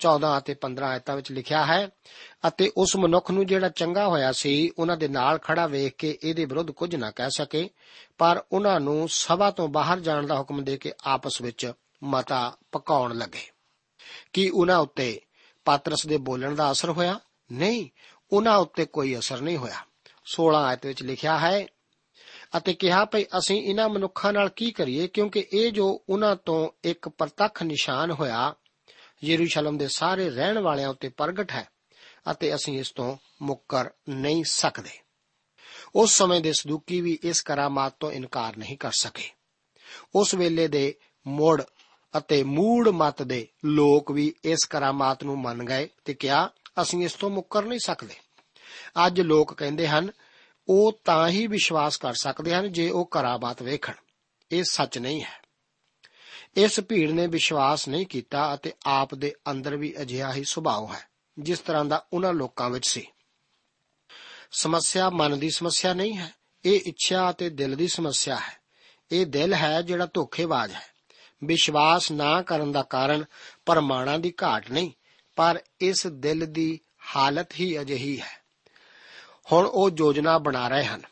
14 0.00 0.38
ਅਤੇ 0.38 0.54
15 0.54 0.86
ਆਇਤਾਂ 0.86 1.16
ਵਿੱਚ 1.16 1.32
ਲਿਖਿਆ 1.32 1.66
ਹੈ, 1.66 1.88
ਅਤੇ 2.48 2.72
ਉਸ 2.76 2.96
ਮਨੁੱਖ 2.96 3.30
ਨੂੰ 3.30 3.46
ਜਿਹੜਾ 3.46 3.68
ਚੰਗਾ 3.68 4.08
ਹੋਇਆ 4.08 4.32
ਸੀ, 4.32 4.70
ਉਹਨਾਂ 4.78 4.96
ਦੇ 4.96 5.08
ਨਾਲ 5.08 5.38
ਖੜਾ 5.38 5.66
ਵੇਖ 5.66 5.92
ਕੇ 5.92 6.18
ਇਹਦੇ 6.22 6.44
ਵਿਰੁੱਧ 6.44 6.70
ਕੁਝ 6.70 6.96
ਨਾ 6.96 7.10
ਕਹਿ 7.10 7.30
ਸਕੇ, 7.30 7.70
ਪਰ 8.18 8.44
ਉਹਨਾਂ 8.52 8.80
ਨੂੰ 8.80 9.08
ਸਭਾ 9.08 9.50
ਤੋਂ 9.50 9.68
ਬਾਹਰ 9.68 10.00
ਜਾਣ 10.00 10.26
ਦਾ 10.26 10.38
ਹੁਕਮ 10.38 10.64
ਦੇ 10.64 10.76
ਕੇ 10.76 10.92
ਆਪਸ 11.04 11.42
ਵਿੱਚ 11.42 11.72
ਮਤਾ 12.02 12.56
ਪਕਾਉਣ 12.72 13.14
ਲੱਗੇ। 13.14 13.50
ਕਿ 14.32 14.50
ਉਹਨਾਂ 14.50 14.78
ਉੱਤੇ 14.78 15.20
ਪਾਤਰਸ 15.64 16.06
ਦੇ 16.06 16.16
ਬੋਲਣ 16.16 16.54
ਦਾ 16.54 16.70
ਅਸਰ 16.72 16.90
ਹੋਇਆ? 16.90 17.20
ਨਹੀਂ, 17.52 17.88
ਉਹਨਾਂ 18.32 18.58
ਉੱਤੇ 18.58 18.84
ਕੋਈ 18.84 19.18
ਅਸਰ 19.18 19.40
ਨਹੀਂ 19.40 19.56
ਹੋਇਆ। 19.56 19.76
16 20.24 20.56
ਆਇਤ 20.56 20.86
ਵਿੱਚ 20.86 21.02
ਲਿਖਿਆ 21.02 21.38
ਹੈ, 21.38 21.66
ਅਤੇ 22.56 22.74
ਕਿਹਾ 22.74 23.04
ਭਈ 23.04 23.24
ਅਸੀਂ 23.24 23.62
ਇਹਨਾਂ 23.62 23.88
ਮਨੁੱਖਾਂ 23.88 24.32
ਨਾਲ 24.32 24.48
ਕੀ 24.48 24.70
ਕਰੀਏ, 24.70 25.08
ਕਿਉਂਕਿ 25.08 25.46
ਇਹ 25.52 25.72
ਜੋ 25.72 26.04
ਉਹਨਾਂ 26.08 26.36
ਤੋਂ 26.36 26.70
ਇੱਕ 26.84 27.08
ਪ੍ਰਤੱਖ 27.08 27.62
ਨਿਸ਼ਾਨ 27.62 28.10
ਹੋਇਆ 28.10 28.54
ਯਰੂਸ਼ਲਮ 29.24 29.78
ਦੇ 29.78 29.88
ਸਾਰੇ 29.88 30.30
ਰਹਿਣ 30.30 30.58
ਵਾਲਿਆਂ 30.58 30.88
ਉੱਤੇ 30.88 31.08
ਪ੍ਰਗਟ 31.08 31.50
ਹੈ 31.50 31.68
ਅਤੇ 32.30 32.54
ਅਸੀਂ 32.54 32.80
ਇਸ 32.80 32.90
ਤੋਂ 32.90 33.16
ਮੁੱਕਰ 33.42 33.90
ਨਹੀਂ 34.08 34.44
ਸਕਦੇ। 34.44 34.90
ਉਸ 35.94 36.12
ਸਮੇਂ 36.12 36.40
ਦੇ 36.40 36.52
ਸਦੂਕੀ 36.52 37.00
ਵੀ 37.00 37.18
ਇਸ 37.22 37.42
ਕਰਾਮਾਤ 37.42 37.94
ਤੋਂ 38.00 38.12
ਇਨਕਾਰ 38.12 38.56
ਨਹੀਂ 38.56 38.78
ਕਰ 38.78 38.92
ਸਕੇ। 38.92 39.30
ਉਸ 40.14 40.34
ਵੇਲੇ 40.34 40.68
ਦੇ 40.68 40.94
ਮੋੜ 41.26 41.62
ਅਤੇ 42.18 42.42
ਮੂੜ 42.42 42.88
ਮਤ 42.88 43.22
ਦੇ 43.22 43.48
ਲੋਕ 43.64 44.12
ਵੀ 44.12 44.34
ਇਸ 44.44 44.64
ਕਰਾਮਾਤ 44.70 45.24
ਨੂੰ 45.24 45.38
ਮੰਨ 45.38 45.64
ਗਏ 45.64 45.88
ਤੇ 46.04 46.14
ਕਿਹਾ, 46.14 46.50
ਅਸੀਂ 46.82 47.04
ਇਸ 47.04 47.12
ਤੋਂ 47.12 47.30
ਮੁੱਕਰ 47.30 47.62
ਨਹੀਂ 47.62 47.78
ਸਕਦੇ। 47.84 48.14
ਅੱਜ 49.06 49.20
ਲੋਕ 49.20 49.54
ਕਹਿੰਦੇ 49.54 49.88
ਹਨ, 49.88 50.10
ਉਹ 50.68 51.00
ਤਾਂ 51.04 51.28
ਹੀ 51.28 51.46
ਵਿਸ਼ਵਾਸ 51.46 51.96
ਕਰ 51.96 52.14
ਸਕਦੇ 52.14 52.54
ਹਨ 52.54 52.72
ਜੇ 52.72 52.90
ਉਹ 52.90 53.06
ਕਰਾਮਾਤ 53.06 53.62
ਵੇਖਣ। 53.62 53.92
ਇਹ 54.52 54.64
ਸੱਚ 54.70 54.98
ਨਹੀਂ 54.98 55.22
ਹੈ। 55.22 55.49
ਇਸ 56.56 56.80
ਭੀੜ 56.80 57.10
ਨੇ 57.10 57.26
ਵਿਸ਼ਵਾਸ 57.26 57.88
ਨਹੀਂ 57.88 58.06
ਕੀਤਾ 58.06 58.54
ਅਤੇ 58.54 58.72
ਆਪ 58.86 59.14
ਦੇ 59.14 59.34
ਅੰਦਰ 59.50 59.76
ਵੀ 59.76 59.94
ਅਜਿਹਾ 60.02 60.34
ਹੀ 60.34 60.44
ਸੁਭਾਅ 60.44 60.94
ਹੈ, 60.94 61.08
ਜਿਸ 61.38 61.58
ਤਰ੍ਹਾਂ 61.58 61.84
ਦਾ 61.84 62.06
ਉਹਨਾਂ 62.12 62.32
ਲੋਕਾਂ 62.32 62.70
ਵਿੱਚ 62.70 62.86
ਸੀ। 62.86 63.06
ਸਮੱਸਿਆ 64.52 65.10
ਮਨ 65.10 65.38
ਦੀ 65.38 65.50
ਸਮੱਸਿਆ 65.50 65.94
ਨਹੀਂ 65.94 66.18
ਹੈ, 66.18 66.34
ਇਹ 66.64 66.80
ਇੱਛਾ 66.86 67.30
ਅਤੇ 67.30 67.50
ਦਿਲ 67.50 67.76
ਦੀ 67.76 67.88
ਸਮੱਸਿਆ 67.88 68.36
ਹੈ। 68.36 68.60
ਇਹ 69.12 69.26
ਦਿਲ 69.26 69.54
ਹੈ 69.54 69.82
ਜਿਹੜਾ 69.82 70.08
ਧੋਖੇਬਾਜ਼ 70.14 70.72
ਹੈ। 70.72 70.90
ਵਿਸ਼ਵਾਸ 71.44 72.12
ਨਾ 72.12 72.42
ਕਰਨ 72.42 72.72
ਦਾ 72.72 72.82
ਕਾਰਨ 72.82 73.24
ਪਰਮਾਣਾ 73.66 74.18
ਦੀ 74.18 74.34
ਘਾਟ 74.42 74.70
ਨਹੀਂ, 74.70 74.90
ਪਰ 75.36 75.60
ਇਸ 75.80 76.06
ਦਿਲ 76.06 76.46
ਦੀ 76.46 76.80
ਹਾਲਤ 77.16 77.54
ਹੀ 77.60 77.80
ਅਜਿਹੀ 77.80 78.20
ਹੈ। 78.20 78.40
ਹੁਣ 79.52 79.66
ਉਹ 79.66 79.90
ਯੋਜਨਾ 79.96 80.38
ਬਣਾ 80.38 80.68
ਰਹੇ 80.68 80.84
ਹਨ। 80.84 81.02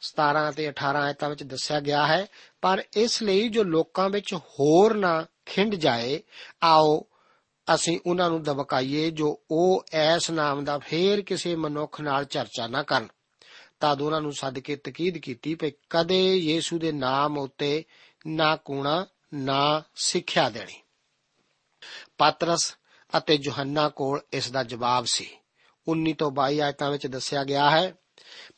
17 0.00 0.50
ਅਤੇ 0.50 0.68
18 0.68 1.02
ਆਇਤਾਂ 1.02 1.28
ਵਿੱਚ 1.28 1.42
ਦੱਸਿਆ 1.42 1.80
ਗਿਆ 1.80 2.06
ਹੈ, 2.06 2.26
ਪਰ 2.62 2.82
ਇਸ 2.96 3.22
ਲਈ 3.22 3.48
ਜੋ 3.48 3.64
ਲੋਕਾਂ 3.64 4.10
ਵਿੱਚ 4.10 4.34
ਹੋਰ 4.34 4.94
ਨਾ 4.94 5.26
ਖਿੰਡ 5.46 5.74
ਜਾਏ, 5.74 6.22
ਆਓ 6.62 7.06
ਅਸੀਂ 7.74 8.00
ਉਹਨਾਂ 8.06 8.30
ਨੂੰ 8.30 8.42
ਦਬਕਾਈਏ 8.42 9.10
ਜੋ 9.10 9.40
ਉਹ 9.50 9.84
ਐਸ 9.92 10.30
ਨਾਮ 10.30 10.64
ਦਾ 10.64 10.78
ਫੇਰ 10.78 11.22
ਕਿਸੇ 11.22 11.56
ਮਨੁੱਖ 11.56 12.00
ਨਾਲ 12.00 12.24
ਚਰਚਾ 12.24 12.66
ਨਾ 12.66 12.82
ਕਰਨ। 12.82 13.08
ਤਦ 13.80 14.02
ਉਹਨਾਂ 14.02 14.20
ਨੂੰ 14.20 14.32
ਸੱਦ 14.32 14.58
ਕੇ 14.58 14.76
ਤਕੀਦ 14.76 15.18
ਕੀਤੀ 15.18 15.54
ਕਿ 15.54 15.72
ਕਦੇ 15.90 16.36
ਯੀਸ਼ੂ 16.36 16.78
ਦੇ 16.78 16.92
ਨਾਮ 16.92 17.38
ਉੱਤੇ 17.38 17.84
ਨਾ 18.26 18.56
ਕੂਣਾ, 18.56 19.06
ਨਾ 19.34 19.82
ਸਿੱਖਿਆ 19.94 20.50
ਦੇਣੀ। 20.50 20.80
ਪਾਤਰਸ 22.18 22.76
ਅਤੇ 23.18 23.38
ਯੋਹੰਨਾ 23.42 23.88
ਕੋਲ 23.88 24.20
ਇਸ 24.32 24.50
ਦਾ 24.50 24.62
ਜਵਾਬ 24.62 25.04
ਸੀ। 25.04 25.30
19 25.88 26.12
ਤੋਂ 26.12 26.30
22 26.30 26.60
ਆਇਤਾਂ 26.60 26.90
ਵਿੱਚ 26.90 27.06
ਦੱਸਿਆ 27.06 27.44
ਗਿਆ 27.44 27.70
ਹੈ 27.70 27.94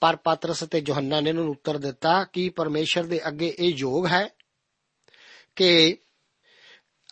ਪਰ 0.01 0.17
ਪਾਤਰਸ 0.17 0.65
ਅਤੇ 0.65 0.83
ਯੋਹੰਨਾ 0.89 1.21
ਨੇ 1.21 1.31
ਉਹਨਾਂ 1.31 1.43
ਨੂੰ 1.43 1.53
ਉੱਤਰ 1.53 1.79
ਦਿੱਤਾ 1.79 2.25
ਕਿ 2.25 2.49
ਪਰਮੇਸ਼ਰ 2.49 3.05
ਦੇ 3.05 3.29
ਅੱਗੇ 3.29 3.57
ਇਹ 3.59 3.73
ਯੋਗ 3.77 4.07
ਹੈ 4.07 4.29
ਕਿ 5.57 5.97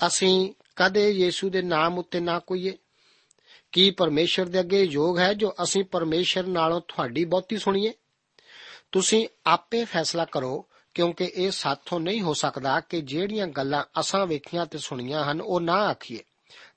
ਅਸੀਂ 0.07 0.53
ਕਦੇ 0.77 1.11
ਯੀਸ਼ੂ 1.11 1.51
ਦੇ 1.51 1.63
ਨਾਮ 1.63 1.99
ਉੱਤੇ 1.99 2.21
ਨਾ 2.21 2.39
ਕੋਈਏ। 2.39 2.79
ਕੀ 3.73 3.91
ਪਰਮੇਸ਼ਰ 3.91 4.47
ਦੇ 4.47 4.61
ਅੱਗੇ 4.61 4.83
ਯੋਗ 4.83 5.19
ਹੈ 5.19 5.35
ਜੋ 5.35 5.55
ਅਸੀਂ 5.63 5.85
ਪਰਮੇਸ਼ਰ 5.85 6.47
ਨਾਲੋਂ 6.47 6.81
ਤੁਹਾਡੀ 6.89 7.25
ਬਹੁਤੀ 7.25 7.57
ਸੁਣੀਏ? 7.57 7.93
ਤੁਸੀਂ 8.93 9.29
ਆਪੇ 9.47 9.85
ਫੈਸਲਾ 9.85 10.25
ਕਰੋ, 10.25 10.67
ਕਿਉਂਕਿ 10.95 11.25
ਇਹ 11.25 11.51
ਸਾਥੋਂ 11.51 12.01
ਨਹੀਂ 12.01 12.23
ਹੋ 12.23 12.35
ਸਕਦਾ 12.35 12.81
ਕਿ 12.81 13.01
ਜਿਹੜੀਆਂ 13.01 13.47
ਗੱਲਾਂ 13.47 13.85
ਅਸਾਂ 14.01 14.27
ਵੇਖੀਆਂ 14.27 14.67
ਤੇ 14.67 14.79
ਸੁਣੀਆਂ 14.79 15.33
ਹਨ, 15.33 15.41
ਉਹ 15.41 15.61
ਨਾ 15.61 15.75
ਆਖੀਏ। 15.75 16.23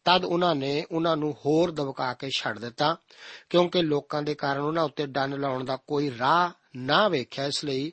ਤਦ 0.05 0.25
ਉਹਨਾਂ 0.25 0.55
ਨੇ 0.55 0.85
ਉਹਨਾਂ 0.91 1.17
ਨੂੰ 1.17 1.33
ਹੋਰ 1.33 1.71
ਦਬਕਾ 1.71 2.13
ਕੇ 2.13 2.29
ਛੱਡ 2.37 2.59
ਦਿੱਤਾ, 2.59 2.97
ਕਿਉਂਕਿ 3.49 3.81
ਲੋਕਾਂ 3.81 4.21
ਦੇ 4.21 4.35
ਕਾਰਨ 4.35 4.61
ਉਹਨਾਂ 4.61 4.83
ਉੱਤੇ 4.83 5.05
ਡੰਨ 5.05 5.39
ਲਾਉਣ 5.39 5.65
ਦਾ 5.65 5.75
ਕੋਈ 5.75 6.11
ਰਾਹ 6.19 6.51
ਨਾ 6.75 7.07
ਵੇਖਿਆ, 7.07 7.45
ਇਸ 7.45 7.65
ਲਈ 7.65 7.91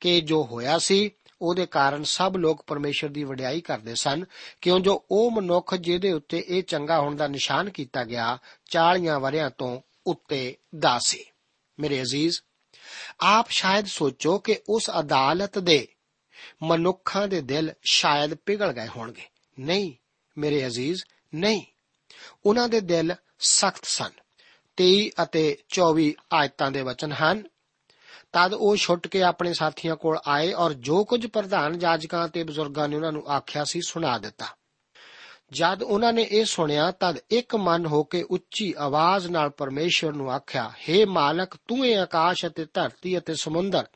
ਕਿ 0.00 0.20
ਜੋ 0.20 0.44
ਹੋਇਆ 0.44 0.78
ਸੀ, 0.78 1.10
ਉਹਦੇ 1.42 1.66
ਕਾਰਨ 1.66 2.04
ਸਭ 2.04 2.36
ਲੋਕ 2.36 2.64
ਪਰਮੇਸ਼ਰ 2.66 3.08
ਦੀ 3.08 3.24
ਵਡਿਆਈ 3.24 3.60
ਕਰਦੇ 3.60 3.94
ਸਨ, 3.94 4.24
ਕਿਉਂ 4.60 4.80
ਜੋ 4.80 5.04
ਉਹ 5.10 5.30
ਮਨੁੱਖ 5.30 5.74
ਜਿਹਦੇ 5.74 6.12
ਉੱਤੇ 6.12 6.44
ਇਹ 6.48 6.62
ਚੰਗਾ 6.62 7.00
ਹੋਣ 7.00 7.16
ਦਾ 7.16 7.26
ਨਿਸ਼ਾਨ 7.26 7.70
ਕੀਤਾ 7.70 8.04
ਗਿਆ 8.04 8.38
40 8.70 9.18
ਵਰਿਆਂ 9.20 9.50
ਤੋਂ 9.50 9.80
ਉੱਤੇ 10.06 10.56
ਦਾ 10.78 10.98
ਸੀ। 10.98 11.24
ਮੇਰੇ 11.80 12.02
ਅਜ਼ੀਜ਼, 12.02 12.40
ਆਪ 13.20 13.46
ਸ਼ਾਇਦ 13.50 13.86
ਸੋਚੋ 13.86 14.38
ਕਿ 14.38 14.60
ਉਸ 14.68 14.90
ਅਦਾਲਤ 15.00 15.58
ਦੇ 15.58 15.88
ਮਨੁੱਖਾਂ 16.62 17.28
ਦੇ 17.28 17.40
ਦਿਲ 17.40 17.72
ਸ਼ਾਇਦ 17.82 18.34
ਪਿਘਲ 18.34 18.72
ਗਏ 18.72 18.86
ਹੋਣਗੇ। 18.86 19.22
ਨਹੀਂ, 19.60 19.92
ਮੇਰੇ 20.38 20.66
ਅਜ਼ੀਜ਼ 20.66 21.02
ਨਹੀਂ। 21.34 21.62
ਉਹਨਾਂ 22.46 22.68
ਦੇ 22.68 22.80
ਦਿਲ 22.80 23.14
ਸਖਤ 23.38 23.84
ਸਨ। 23.84 24.10
23 24.76 25.10
ਅਤੇ 25.22 25.58
24 25.68 26.14
ਆਇਤਾਂ 26.32 26.70
ਦੇ 26.70 26.82
ਵਚਨ 26.82 27.12
ਹਨ। 27.12 27.42
ਤਦ 28.32 28.54
ਉਹ 28.54 28.76
ਛੁੱਟ 28.76 29.06
ਕੇ 29.06 29.22
ਆਪਣੇ 29.22 29.52
ਸਾਥੀਆਂ 29.52 29.96
ਕੋਲ 29.96 30.18
ਆਏ 30.28 30.52
ਔਰ 30.52 30.72
ਜੋ 30.72 31.04
ਕੁਝ 31.04 31.26
ਪ੍ਰਧਾਨ 31.26 31.78
ਜਾਜਕਾਂ 31.78 32.28
ਤੇ 32.28 32.44
ਬਜ਼ੁਰਗਾਂ 32.44 32.88
ਨੇ 32.88 32.96
ਉਹਨਾਂ 32.96 33.12
ਨੂੰ 33.12 33.28
ਆਖਿਆ 33.28 33.64
ਸੀ 33.64 33.80
ਸੁਣਾ 33.80 34.18
ਦਿੱਤਾ। 34.18 34.46
ਜਦ 35.52 35.82
ਉਹਨਾਂ 35.82 36.12
ਨੇ 36.12 36.22
ਇਹ 36.22 36.44
ਸੁਣਿਆ, 36.44 36.90
ਤਦ 36.90 37.18
ਇੱਕ 37.30 37.56
ਮਨ 37.56 37.86
ਹੋ 37.86 38.02
ਕੇ 38.02 38.22
ਉੱਚੀ 38.22 38.74
ਆਵਾਜ਼ 38.78 39.26
ਨਾਲ 39.26 39.50
ਪਰਮੇਸ਼ਵਰ 39.50 40.12
ਨੂੰ 40.12 40.32
ਆਖਿਆ 40.32 40.72
हे 40.88 41.06
ਮਾਲਕ, 41.06 41.54
ਤੂੰ 41.68 41.86
ਇਹ 41.86 41.98
ਆਕਾਸ਼ 41.98 42.46
ਅਤੇ 42.46 42.66
ਧਰਤੀ 42.74 43.18
ਅਤੇ 43.18 43.34
ਸਮੁੰਦਰ 43.34 43.86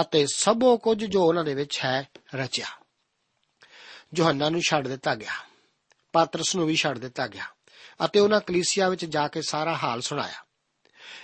ਅਤੇ 0.00 0.26
ਸਭੋ 0.26 0.76
ਕੁਝ 0.76 1.04
ਜੋ 1.04 1.24
ਉਹਨਾਂ 1.24 1.44
ਦੇ 1.44 1.54
ਵਿੱਚ 1.54 1.80
ਹੈ, 1.84 2.08
ਰਚਿਆ। 2.34 2.66
ਯੋਹੰਨਾ 4.16 4.50
ਨੂੰ 4.50 4.60
ਛੱਡ 4.60 4.88
ਦਿੱਤਾ 4.88 5.14
ਗਿਆ। 5.14 5.51
ਪਾਤਰਸ 6.12 6.56
ਨੂੰ 6.56 6.66
ਵੀ 6.66 6.76
ਛੱਡ 6.76 6.98
ਦਿੱਤਾ 6.98 7.26
ਗਿਆ 7.26 7.44
ਅਤੇ 8.04 8.20
ਉਹਨਾਂ 8.20 8.40
ਕਲੀਸਿਆ 8.40 8.88
ਵਿੱਚ 8.88 9.04
ਜਾ 9.04 9.28
ਕੇ 9.28 9.42
ਸਾਰਾ 9.42 9.76
ਹਾਲ 9.76 10.00
ਸੁਣਾਇਆ। 10.00 10.44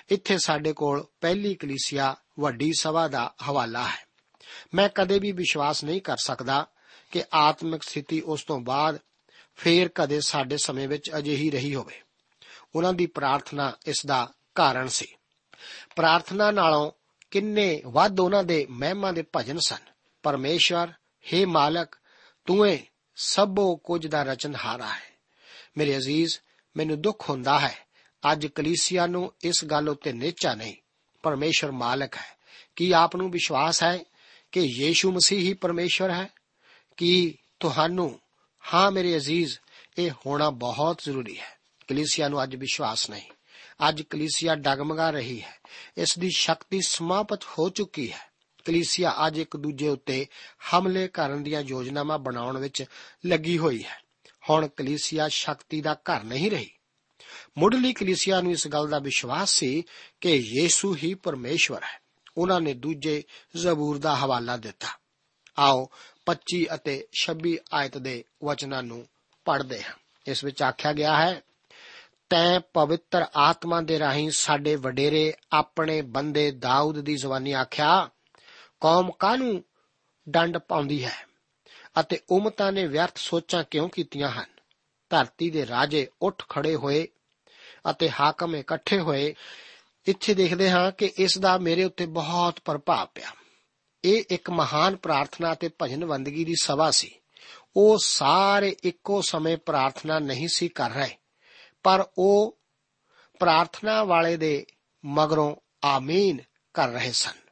ਇੱਥੇ 0.08 0.38
ਸਾਡੇ 0.38 0.72
ਕੋਲ 0.72 1.06
ਪਹਿਲੀ 1.20 1.54
ਕਲੀਸਿਆ 1.54 2.16
ਵੱਡੀ 2.40 2.72
ਸਭਾ 2.78 3.08
ਦਾ 3.08 3.34
ਹਵਾਲਾ 3.48 3.88
ਹੈ। 3.88 4.06
ਮੈਂ 4.74 4.88
ਕਦੇ 4.88 5.18
ਵੀ 5.18 5.32
ਵਿਸ਼ਵਾਸ 5.32 5.84
ਨਹੀਂ 5.84 6.00
ਕਰ 6.00 6.16
ਸਕਦਾ 6.16 6.66
ਕਿ 7.10 7.24
ਆਤਮਿਕ 7.34 7.82
ਸਥਿਤੀ 7.82 8.20
ਉਸ 8.20 8.44
ਤੋਂ 8.44 8.60
ਬਾਅਦ 8.60 8.98
ਫੇਰ 9.56 9.88
ਕਦੇ 9.88 10.20
ਸਾਡੇ 10.20 10.56
ਸਮੇਂ 10.56 10.88
ਵਿੱਚ 10.88 11.10
ਅਜਿਹੀ 11.18 11.50
ਰਹੀ 11.50 11.74
ਹੋਵੇ। 11.74 12.02
ਉਹਨਾਂ 12.74 12.92
ਦੀ 12.92 13.06
ਪ੍ਰਾਰਥਨਾ 13.06 13.72
ਇਸ 13.86 14.06
ਦਾ 14.06 14.32
ਕਾਰਨ 14.54 14.88
ਸੀ। 14.88 15.06
ਪ੍ਰਾਰਥਨਾ 15.96 16.50
ਨਾਲੋਂ 16.50 16.92
ਕਿੰਨੇ 17.30 17.82
ਵੱਧ 17.86 18.20
ਉਹਨਾਂ 18.20 18.44
ਦੇ 18.44 18.66
ਮਹਿਮਾ 18.70 19.12
ਦੇ 19.12 19.24
ਭਜਨ 19.36 19.58
ਸਨ। 19.58 19.92
ਪਰਮੇਸ਼ਵਰ 20.22 20.92
हे 21.34 21.46
ਮਾਲਕ, 21.46 21.96
ਤੂੰ 22.46 22.68
ਏ 22.68 22.86
ਸਭੋ 23.18 23.76
ਕੁਝ 23.76 24.06
ਦਾ 24.06 24.22
ਰਚਨਹਾਰਾ 24.22 24.86
ਹੈ। 24.86 25.18
ਮੇਰੇ 25.76 25.96
ਅਜ਼ੀਜ਼, 25.96 26.38
ਮੈਨੂੰ 26.76 27.02
ਦੁੱਖ 27.02 27.30
ਹੁੰਦਾ 27.30 27.60
ਹੈ। 27.60 27.74
ਅੱਜ 28.32 28.46
ਕਲੀਸਿਆ 28.46 29.06
ਨੂੰ 29.06 29.32
ਇਸ 29.44 29.64
ਗੱਲ 29.64 29.88
ਉੱਤੇ 29.88 30.12
ਨਿਚਾ 30.12 30.54
ਨਹੀਂ। 30.54 30.74
ਪਰਮੇਸ਼ਰ 31.22 31.70
ਮਾਲਕ 31.70 32.16
ਹੈ। 32.16 32.38
ਕੀ 32.76 32.92
ਆਪ 32.92 33.16
ਨੂੰ 33.16 33.30
ਵਿਸ਼ਵਾਸ 33.30 33.82
ਹੈ 33.82 33.98
ਕਿ 34.52 34.60
ਯੀਸ਼ੂ 34.60 35.12
ਮਸੀਹ 35.12 35.38
ਹੀ 35.38 35.54
ਪਰਮੇਸ਼ਰ 35.54 36.10
ਹੈ? 36.10 36.28
ਕੀ 36.96 37.38
ਤੁਹਾਨੂੰ, 37.60 38.20
ਹਾਂ 38.74 38.90
ਮੇਰੇ 38.90 39.16
ਅਜ਼ੀਜ਼, 39.16 39.58
ਇਹ 39.98 40.10
ਹੋਣਾ 40.10 40.50
ਬਹੁਤ 40.50 41.00
ਜ਼ਰੂਰੀ 41.04 41.38
ਹੈ। 41.38 41.58
ਕਲੀਸਿਆ 41.88 42.28
ਨੂੰ 42.28 42.42
ਅੱਜ 42.42 42.56
ਵਿਸ਼ਵਾਸ 42.56 43.10
ਨਹੀਂ। 43.10 43.30
ਅੱਜ 43.88 44.02
ਕਲੀਸਿਆ 44.02 44.54
ਡਗਮਗਾ 44.54 45.10
ਰਹੀ 45.10 45.42
ਹੈ। 45.42 45.54
ਇਸ 45.98 46.18
ਦੀ 46.18 46.30
ਸ਼ਕਤੀ 46.36 46.80
ਸਮਾਪਤ 46.80 47.44
ਹੋ 47.44 47.68
ਚੁੱਕੀ 47.68 48.12
ਹੈ। 48.12 48.28
ਕਲੀਸਿਆ 48.64 49.14
ਅੱਜ 49.26 49.38
ਇੱਕ 49.38 49.56
ਦੂਜੇ 49.56 49.88
ਉੱਤੇ 49.88 50.26
ਹਮਲੇ 50.74 51.08
ਕਰਨ 51.08 51.42
ਦੀਆਂ 51.42 51.60
ਯੋਜਨਾਵਾਂ 51.60 52.18
ਬਣਾਉਣ 52.18 52.58
ਵਿੱਚ 52.58 52.84
ਲੱਗੀ 53.26 53.58
ਹੋਈ 53.58 53.84
ਹੈ। 53.84 54.02
ਹੁਣ 54.50 54.68
ਕਲੀਸਿਆ 54.68 55.28
ਸ਼ਕਤੀ 55.28 55.80
ਦਾ 55.80 55.94
ਘਰ 55.94 56.22
ਨਹੀਂ 56.22 56.50
ਰਹੀ। 56.50 56.70
ਮੁੱਢਲੀ 57.58 57.92
ਕਲੀਸਿਆ 57.92 58.40
ਨੂੰ 58.40 58.52
ਇਸ 58.52 58.68
ਗੱਲ 58.68 58.88
ਦਾ 58.88 58.98
ਵਿਸ਼ਵਾਸ 58.98 59.50
ਸੀ 59.50 59.82
ਕਿ 60.20 60.30
ਯੀਸ਼ੂ 60.30 60.96
ਹੀ 60.96 61.14
ਪਰਮੇਸ਼ਵਰ 61.14 61.82
ਹੈ। 61.82 62.00
ਉਹਨਾਂ 62.36 62.60
ਨੇ 62.60 62.74
ਦੂਜੇ 62.74 63.22
ਜ਼ਬੂਰ 63.56 63.98
ਦਾ 63.98 64.16
ਹਵਾਲਾ 64.16 64.56
ਦਿੱਤਾ। 64.56 64.88
ਆਓ 65.58 65.88
25 66.26 66.66
ਅਤੇ 66.74 67.06
26 67.12 67.56
ਆਇਤ 67.72 67.98
ਦੇ 67.98 68.24
ਵਚਨਾਂ 68.44 68.82
ਨੂੰ 68.82 69.06
ਪੜ੍ਹਦੇ 69.44 69.82
ਹਾਂ। 69.82 69.92
ਇਸ 70.26 70.44
ਵਿੱਚ 70.44 70.62
ਆਖਿਆ 70.62 70.92
ਗਿਆ 70.92 71.16
ਹੈ, 71.16 71.42
ਤੈਂ 72.30 72.60
ਪਵਿੱਤਰ 72.60 73.26
ਆਤਮਾ 73.36 73.80
ਦੇ 73.80 73.98
ਰਾਹੀਂ 73.98 74.30
ਸਾਡੇ 74.30 74.76
ਵਡੇਰੇ 74.76 75.34
ਆਪਣੇ 75.52 76.02
ਬੰਦੇ 76.02 76.50
ਦਾਊਦ 76.50 77.00
ਦੀ 77.00 77.16
ਜ਼ੁਬਾਨੀ 77.16 77.52
ਆਖਿਆ 77.52 78.10
ਕੌਮ 78.80 79.10
ਕਾਹਨੂੰ 79.10 79.64
ਡੰਡ 80.28 80.58
ਪਾਉਂਦੀ 80.58 81.04
ਹੈ? 81.04 81.26
ਅਤੇ 82.00 82.20
ਉਮਤਾਂ 82.30 82.72
ਨੇ 82.72 82.86
ਵਿਅਰਥ 82.86 83.18
ਸੋਚਾਂ 83.18 83.64
ਕਿਉਂ 83.70 83.88
ਕੀਤੀਆਂ 83.88 84.30
ਹਨ? 84.30 84.46
ਧਰਤੀ 85.10 85.50
ਦੇ 85.50 85.66
ਰਾਜੇ 85.66 86.08
ਉੱਠ 86.22 86.42
ਖੜੇ 86.48 86.76
ਹੋਏ 86.76 87.08
ਅਤੇ 87.90 88.10
ਹਾਕਮ 88.10 88.56
ਇਕੱਠੇ 88.56 89.00
ਹੋਏ। 89.00 89.34
ਇੱਥੇ 90.06 90.34
ਦੇਖਦੇ 90.34 90.70
ਹਾਂ 90.70 90.92
ਕਿ 90.92 91.12
ਇਸ 91.18 91.38
ਦਾ 91.38 91.58
ਮੇਰੇ 91.58 91.84
ਉੱਤੇ 91.84 92.06
ਬਹੁਤ 92.06 92.60
ਪ੍ਰਭਾਵ 92.64 93.08
ਪਿਆ। 93.14 93.30
ਇਹ 94.04 94.24
ਇੱਕ 94.30 94.50
ਮਹਾਨ 94.50 94.96
ਪ੍ਰਾਰਥਨਾ 94.96 95.54
ਤੇ 95.54 95.70
ਭਜਨ 95.82 96.06
ਬੰਦਗੀ 96.06 96.44
ਦੀ 96.44 96.54
ਸਭਾ 96.60 96.90
ਸੀ। 96.90 97.14
ਉਹ 97.76 97.98
ਸਾਰੇ 98.02 98.76
ਇੱਕੋ 98.82 99.20
ਸਮੇਂ 99.20 99.56
ਪ੍ਰਾਰਥਨਾ 99.56 100.18
ਨਹੀਂ 100.18 100.48
ਸੀ 100.48 100.68
ਕਰ 100.68 100.90
ਰਹੇ, 100.90 101.16
ਪਰ 101.82 102.06
ਉਹ 102.18 102.58
ਪ੍ਰਾਰਥਨਾ 103.38 104.04
ਵਾਲੇ 104.04 104.36
ਦੇ 104.36 104.66
ਮਗਰੋਂ 105.04 105.56
ਆਮੀਨ 105.84 106.40
ਕਰ 106.74 106.88
ਰਹੇ 106.88 107.12
ਸਨ। 107.12 107.47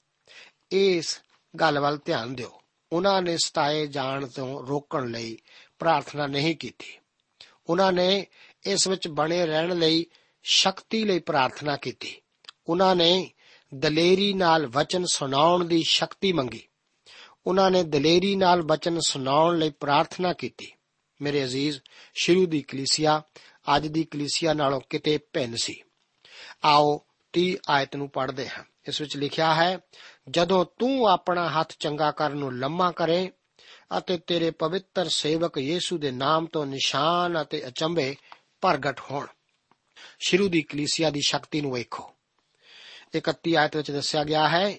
ਇਸ 0.72 1.20
ਗੱਲ 1.61 1.79
ਵੱਲ 1.79 1.98
ਧਿਆਨ 2.05 2.35
ਦਿਓ। 2.35 2.61
ਉਹਨਾਂ 2.92 3.22
ਨੇ 3.22 3.37
ਸਤਾਏ 3.37 3.87
ਜਾਣ 3.87 4.26
ਤੋਂ 4.26 4.66
ਰੋਕਣ 4.66 5.11
ਲਈ 5.11 5.38
ਪ੍ਰਾਰਥਨਾ 5.79 6.26
ਨਹੀਂ 6.26 6.57
ਕੀਤੀ। 6.57 6.98
ਉਹਨਾਂ 7.70 7.92
ਨੇ 7.92 8.26
ਇਸ 8.66 8.88
ਵਿੱਚ 8.88 9.09
ਬਣੇ 9.09 9.46
ਰਹਿਣ 9.46 9.79
ਲਈ 9.79 10.07
ਸ਼ਕਤੀ 10.42 11.05
ਲਈ 11.05 11.18
ਪ੍ਰਾਰਥਨਾ 11.18 11.76
ਕੀਤੀ। 11.76 12.20
ਉਹਨਾਂ 12.68 12.96
ਨੇ 12.96 13.31
ਦਲੇਰੀ 13.74 14.35
ਨਾਲ 14.35 14.66
ਵਚਨ 14.66 15.05
ਸੁਣਾਉਣ 15.05 15.64
ਦੀ 15.64 15.83
ਸ਼ਕਤੀ 15.83 16.33
ਮੰਗੀ। 16.33 16.68
ਉਹਨਾਂ 17.46 17.70
ਨੇ 17.70 17.83
ਦਲੇਰੀ 17.83 18.37
ਨਾਲ 18.37 18.62
ਵਚਨ 18.62 18.98
ਸੁਣਾਉਣ 19.07 19.59
ਲਈ 19.59 19.70
ਪ੍ਰਾਰਥਨਾ 19.70 20.33
ਕੀਤੀ। 20.33 20.72
ਮੇਰੇ 21.22 21.44
ਅਜ਼ੀਜ਼, 21.44 21.81
ਸ਼ੁਰੂ 22.14 22.46
ਦੀ 22.46 22.62
ਕਲੀਸਿਆ 22.62 23.22
ਅੱਜ 23.76 23.87
ਦੀ 23.87 24.05
ਕਲੀਸਿਆ 24.05 24.52
ਨਾਲੋਂ 24.52 24.81
ਕਿਤੇ 24.90 25.18
ਭਿੰਨ 25.18 25.57
ਸੀ। 25.57 25.83
ਆਓ 26.64 27.07
30 27.37 27.57
ਆਇਤ 27.68 27.96
ਨੂੰ 27.96 28.09
ਪੜ੍ਹਦੇ 28.09 28.49
ਹਾਂ। 28.49 28.64
ਇਸ 28.88 29.01
ਵਿੱਚ 29.01 29.16
ਲਿਖਿਆ 29.16 29.55
ਹੈ, 29.55 29.79
ਜਦੋਂ 30.31 30.64
ਤੂੰ 30.79 31.07
ਆਪਣਾ 31.07 31.49
ਹੱਥ 31.49 31.72
ਚੰਗਾ 31.79 32.11
ਕਰਨ 32.11 32.37
ਨੂੰ 32.37 32.59
ਲੰਮਾ 32.59 32.92
ਕਰੇ 32.92 33.31
ਅਤੇ 33.99 34.18
ਤੇਰੇ 34.18 34.51
ਪਵਿੱਤਰ 34.51 35.09
ਸੇਵਕ 35.09 35.59
ਯੀਸ਼ੂ 35.59 35.99
ਦੇ 35.99 36.11
ਨਾਮ 36.11 36.46
ਤੋਂ 36.46 36.66
ਨਿਸ਼ਾਨ 36.66 37.42
ਅਤੇ 37.42 37.68
ਅਚੰਭੇ 37.68 38.16
ਪ੍ਰਗਟ 38.61 39.01
ਹੋਣ। 39.11 39.27
ਸ਼ੁਰੂ 40.18 40.49
ਦੀ 40.49 40.62
ਕਲੀਸਿਆ 40.62 41.11
ਦੀ 41.11 41.20
ਸ਼ਕਤੀ 41.27 41.61
ਨੂੰ 41.61 41.72
ਵੇਖੋ। 41.72 42.12
31 43.14 43.55
ਆਇਤ 43.55 43.77
ਵਿੱਚ 43.77 43.90
ਦੱਸਿਆ 43.90 44.25
ਗਿਆ 44.25 44.49
ਹੈ, 44.49 44.79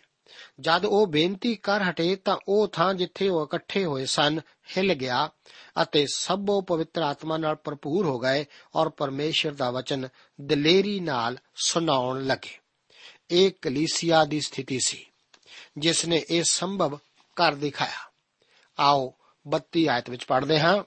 ਜਦ 0.60 0.86
ਉਹ 0.86 1.08
ਬੇਨਤੀ 1.08 1.56
ਕਰ 1.56 1.84
ਹਟੇ 1.84 2.16
ਤਾਂ 2.16 2.38
ਉਹ 2.48 2.68
ਥਾਂ 2.68 2.94
ਜਿੱਥੇ 2.94 3.30
ਉਹ 3.30 3.46
ਇਕੱਠੇ 3.46 3.86
ਹੋਏ 3.86 4.06
ਸਨ 4.06 4.40
ਹਿੱਲ 4.78 4.94
ਗਿਆ 4.94 5.30
ਅਤੇ 5.82 6.06
ਸਭੋ 6.14 6.62
ਪਵਿੱਤਰ 6.62 7.02
ਆਤਮਾ 7.02 7.38
ਨਾਲ 7.38 7.56
ਭਰਪੂਰ 7.56 8.06
ਹੋ 8.06 8.20
ਗਏ 8.20 8.46
ਔਰ 8.76 8.90
ਪਰਮੇਸ਼ਰ 8.90 9.52
ਦਾ 9.52 9.72
ਵਚਨ 9.72 10.08
ਦਲੇਰੀ 10.42 11.00
ਨਾਲ 11.00 11.38
ਸੁਣਾਉਣ 11.56 12.26
ਲੱਗੇ। 12.26 12.60
ਇਹ 13.32 13.52
ਕਲੀਸਿਆ 13.62 14.26
ਦੀ 14.26 14.42
ਸਥਿਤੀ 14.42 14.80
ਸੀ, 14.86 15.06
ਜਿਸ 15.78 16.06
ਨੇ 16.06 16.24
ਇਹ 16.30 16.44
ਸੰਭਵ 16.44 16.98
ਕਰ 17.36 17.56
ਦਿਖਾਇਆ। 17.56 18.12
ਆਓ 18.80 19.14
32 19.46 19.88
ਆਇਤ 19.88 20.10
ਵਿੱਚ 20.10 20.26
ਪੜ੍ਹਦੇ 20.26 20.60
ਹਾਂ। 20.60 20.84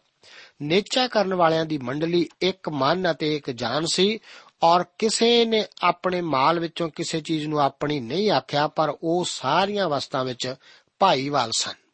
ਨੇਚਾ 0.63 1.07
ਕਰਨ 1.09 1.35
ਵਾਲਿਆਂ 1.35 1.67
ਦੀ 1.67 1.79
ਮੰਡਲੀ 1.79 2.29
ਇੱਕ 2.41 2.69
ਮਨ 2.69 3.11
ਅਤੇ 3.11 3.37
ਇੱਕ 3.37 3.51
ਜਾਨ 3.51 3.87
ਸੀ 3.87 4.19
ਔਰ 4.63 4.85
ਕਿਸੇ 4.99 5.45
ਨੇ 5.45 5.65
ਆਪਣੇ 5.83 6.21
ਮਾਲ 6.21 6.59
ਵਿੱਚੋਂ 6.59 6.89
ਕਿਸੇ 6.89 7.21
ਚੀਜ਼ 7.21 7.47
ਨੂੰ 7.47 7.61
ਆਪਣੀ 7.61 8.01
ਨਹੀਂ 8.01 8.31
ਆਖਿਆ, 8.31 8.69
ਪਰ 8.69 8.97
ਉਹ 9.03 9.25
ਸਾਰੀਆਂ 9.25 9.89
ਵਸਤਾਂ 9.89 10.25
ਵਿੱਚ 10.25 10.55
ਭਾਈਵਾਲ 10.99 11.51
ਸਨ। 11.59 11.90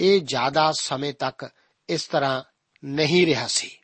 ਇਹ 0.00 0.20
ਜ਼ਿਆਦਾ 0.20 0.72
ਸਮੇਂ 0.72 1.14
ਤੱਕ 1.14 1.50
ਇਸ 1.88 2.06
ਤਰ੍ਹਾਂ 2.06 2.42
ਨਹੀਂ 2.84 3.26
ਰਿਹਾ 3.26 3.46
ਸੀ। 3.46 3.78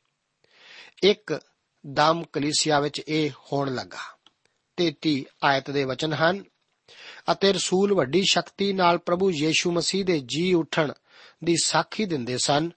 ਇੱਕ 1.02 1.40
ਦਮ 1.86 2.24
ਕਲੀਸਿਆ 2.32 2.80
ਵਿੱਚ 2.80 3.02
ਇਹ 3.08 3.30
ਹੋਣ 3.30 3.74
ਲੱਗਾ। 3.74 4.18
33 4.76 5.24
ਆਇਤ 5.44 5.70
ਦੇ 5.70 5.84
ਵਚਨ 5.84 6.12
ਹਨ, 6.12 6.44
ਅਤੇ 7.32 7.52
ਰਸੂਲ 7.52 7.94
ਵੱਡੀ 7.94 8.22
ਸ਼ਕਤੀ 8.30 8.72
ਨਾਲ 8.72 8.98
ਪ੍ਰਭੂ 8.98 9.30
ਯੀਸ਼ੂ 9.30 9.72
ਮਸੀਹ 9.72 10.04
ਦੇ 10.04 10.20
ਜੀ 10.20 10.54
ਉਠਣ 10.54 10.92
ਦੀ 11.44 11.54
ਸਾਖੀ 11.62 12.04
ਦਿੰਦੇ 12.04 12.38
ਸਨ 12.38 12.70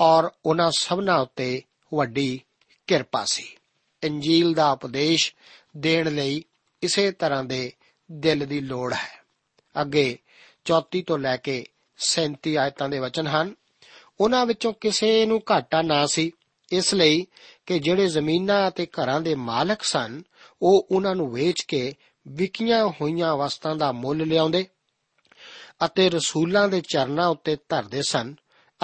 ਔਰ 0.00 0.30
ਉਹਨਾਂ 0.46 0.70
ਸਭਨਾਂ 0.78 1.18
ਉੱਤੇ 1.18 1.62
ਵੱਡੀ 1.94 2.42
ਕਿਰਪਾ 2.86 3.24
ਸੀ। 3.24 3.56
ਇੰਜੀਲ 4.02 4.54
ਦਾ 4.54 4.70
ਉਪਦੇਸ਼ 4.70 5.34
ਦੇਣ 5.76 6.14
ਲਈ 6.14 6.44
ਇਸੇ 6.82 7.12
ਤਰ੍ਹਾਂ 7.12 7.44
ਦੇ 7.44 7.72
ਦਿਲ 8.12 8.46
ਦੀ 8.46 8.60
ਲੋੜ 8.60 8.94
ਹੈ। 8.94 9.22
ਅੱਗੇ 9.80 10.18
34 10.64 11.02
ਤੋਂ 11.02 11.18
ਲੈ 11.18 11.36
ਕੇ 11.36 11.66
37 11.98 12.56
ਆਇਤਾਂ 12.56 12.88
ਦੇ 12.88 12.98
ਵਚਨ 12.98 13.26
ਹਨ। 13.26 13.54
ਉਹਨਾਂ 14.20 14.46
ਵਿੱਚੋਂ 14.46 14.72
ਕਿਸੇ 14.80 15.26
ਨੂੰ 15.26 15.42
ਘਾਟਾ 15.50 15.82
ਨਾ 15.82 16.06
ਸੀ। 16.06 16.32
ਇਸ 16.72 16.94
ਲਈ 16.94 17.26
ਕਿ 17.66 17.78
ਜਿਹੜੇ 17.78 18.06
ਜ਼ਮੀਨਾਂ 18.06 18.68
ਅਤੇ 18.68 18.86
ਘਰਾਂ 18.86 19.20
ਦੇ 19.20 19.34
ਮਾਲਕ 19.34 19.82
ਸਨ, 19.82 20.22
ਉਹ 20.62 20.88
ਉਹਨਾਂ 20.90 21.14
ਨੂੰ 21.14 21.32
ਵੇਚ 21.32 21.62
ਕੇ 21.62 21.94
ਵਿਕੀਆਂ 22.28 22.86
ਹੋਈਆਂ 22.86 23.36
ਵਸਤਾਂ 23.36 23.76
ਦਾ 23.76 23.92
ਮੁੱਲ 23.92 24.18
ਲਿਆਉਂਦੇ 24.18 24.66
ਅਤੇ 25.84 26.10
ਰਸੂਲਾਂ 26.10 26.68
ਦੇ 26.68 26.80
ਚਰਨਾਂ 26.80 27.28
ਉੱਤੇ 27.28 27.56
ਧਰਦੇ 27.68 28.02
ਸਨ 28.02 28.34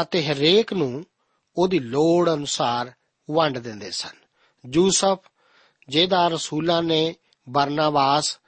ਅਤੇ 0.02 0.26
ਹਰੇਕ 0.26 0.72
ਨੂੰ 0.72 1.04
ਉਹਦੀ 1.58 1.78
ਲੋੜ 1.78 2.30
ਅਨੁਸਾਰ 2.32 2.92
ਵੰਡ 3.30 3.58
ਦਿੰਦੇ 3.58 3.90
ਸਨ। 3.90 4.16
ਯੂਸਫ, 4.72 5.18
ਜਿਹਦਾ 5.88 6.28
ਰਸੂਲਾਂ 6.28 6.82
ਨੇ 6.82 7.14
ਬਰਨਾਵਾਸ 7.48 8.38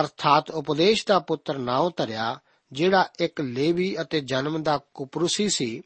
ਅਰਥਾਤ 0.00 0.50
ਉਪਦੇਸ਼ 0.50 1.06
ਦਾ 1.06 1.18
ਪੁੱਤਰ 1.18 1.58
ਨਾਉ 1.58 1.90
ਧਰਿਆ 1.96 2.40
ਜਿਹੜਾ 2.72 3.08
ਇੱਕ 3.20 3.40
ਲੇਵੀ 3.40 3.96
ਅਤੇ 4.00 4.20
ਜਨਮ 4.20 4.62
ਦਾ 4.62 4.80
ਕੁਪਰੂਸੀ 4.94 5.48
ਸੀ, 5.48 5.82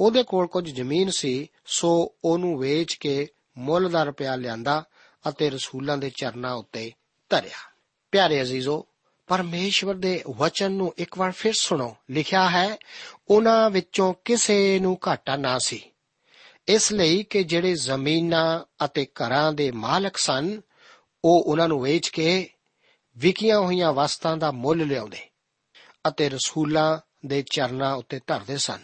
ਉਹਦੇ 0.00 0.22
ਕੋਲ 0.22 0.46
ਕੁਝ 0.46 0.70
ਜ਼ਮੀਨ 0.70 1.10
ਸੀ, 1.10 1.48
ਸੋ 1.66 2.14
ਉਹਨੂੰ 2.24 2.58
ਵੇਚ 2.58 2.94
ਕੇ 2.94 3.28
ਮੁੱਲ 3.58 3.90
ਦਾ 3.90 4.02
ਰੁਪਿਆ 4.02 4.36
ਲਿਆਂਦਾ 4.36 4.84
ਅਤੇ 5.28 5.50
ਰਸੂਲਾਂ 5.50 5.98
ਦੇ 5.98 6.10
ਚਰਨਾਂ 6.10 6.54
ਉੱਤੇ 6.54 6.92
ਧਰਿਆ। 7.28 7.74
ਪਿਆਰੇ 8.12 8.42
ਅਜ਼ੀਜ਼ੋ, 8.42 8.86
ਪਰਮੇਸ਼ਵਰ 9.26 9.94
ਦੇ 9.94 10.22
ਵਚਨ 10.36 10.72
ਨੂੰ 10.72 10.94
ਇੱਕ 10.98 11.18
ਵਾਰ 11.18 11.30
ਫਿਰ 11.30 11.52
ਸੁਣੋ। 11.52 11.96
ਲਿਖਿਆ 12.10 12.50
ਹੈ, 12.50 12.76
ਉਹਨਾਂ 13.28 13.70
ਵਿੱਚੋਂ 13.70 14.14
ਕਿਸੇ 14.24 14.78
ਨੂੰ 14.78 14.98
ਘਾਟਾ 15.08 15.36
ਨਾ 15.36 15.58
ਸੀ। 15.58 15.82
ਇਸ 16.68 16.92
ਲਈ 16.92 17.22
ਕਿ 17.22 17.44
ਜਿਹੜੇ 17.44 17.74
ਜ਼ਮੀਨਾਂ 17.74 18.60
ਅਤੇ 18.84 19.06
ਘਰਾਂ 19.06 19.52
ਦੇ 19.52 19.70
ਮਾਲਕ 19.70 20.16
ਸਨ, 20.16 20.60
ਉਹ 21.24 21.44
ਉਹਨਾਂ 21.46 21.68
ਨੂੰ 21.68 21.82
ਵੇਚ 21.82 22.08
ਕੇ 22.08 22.48
ਵਿਕੀਆਂ 23.18 23.60
ਹੋਈਆਂ 23.60 23.92
ਵਸਤਾਂ 23.92 24.36
ਦਾ 24.36 24.52
ਮੁੱਲ 24.52 24.86
ਲਿਆਉਂਦੇ। 24.86 25.31
ਅਤੇ 26.08 26.28
ਰਸੂਲਾਂ 26.28 26.98
ਦੇ 27.26 27.42
ਚਰਨਾਂ 27.42 27.94
ਉੱਤੇ 27.94 28.20
ਧਰਦੇ 28.26 28.56
ਸਨ 28.56 28.82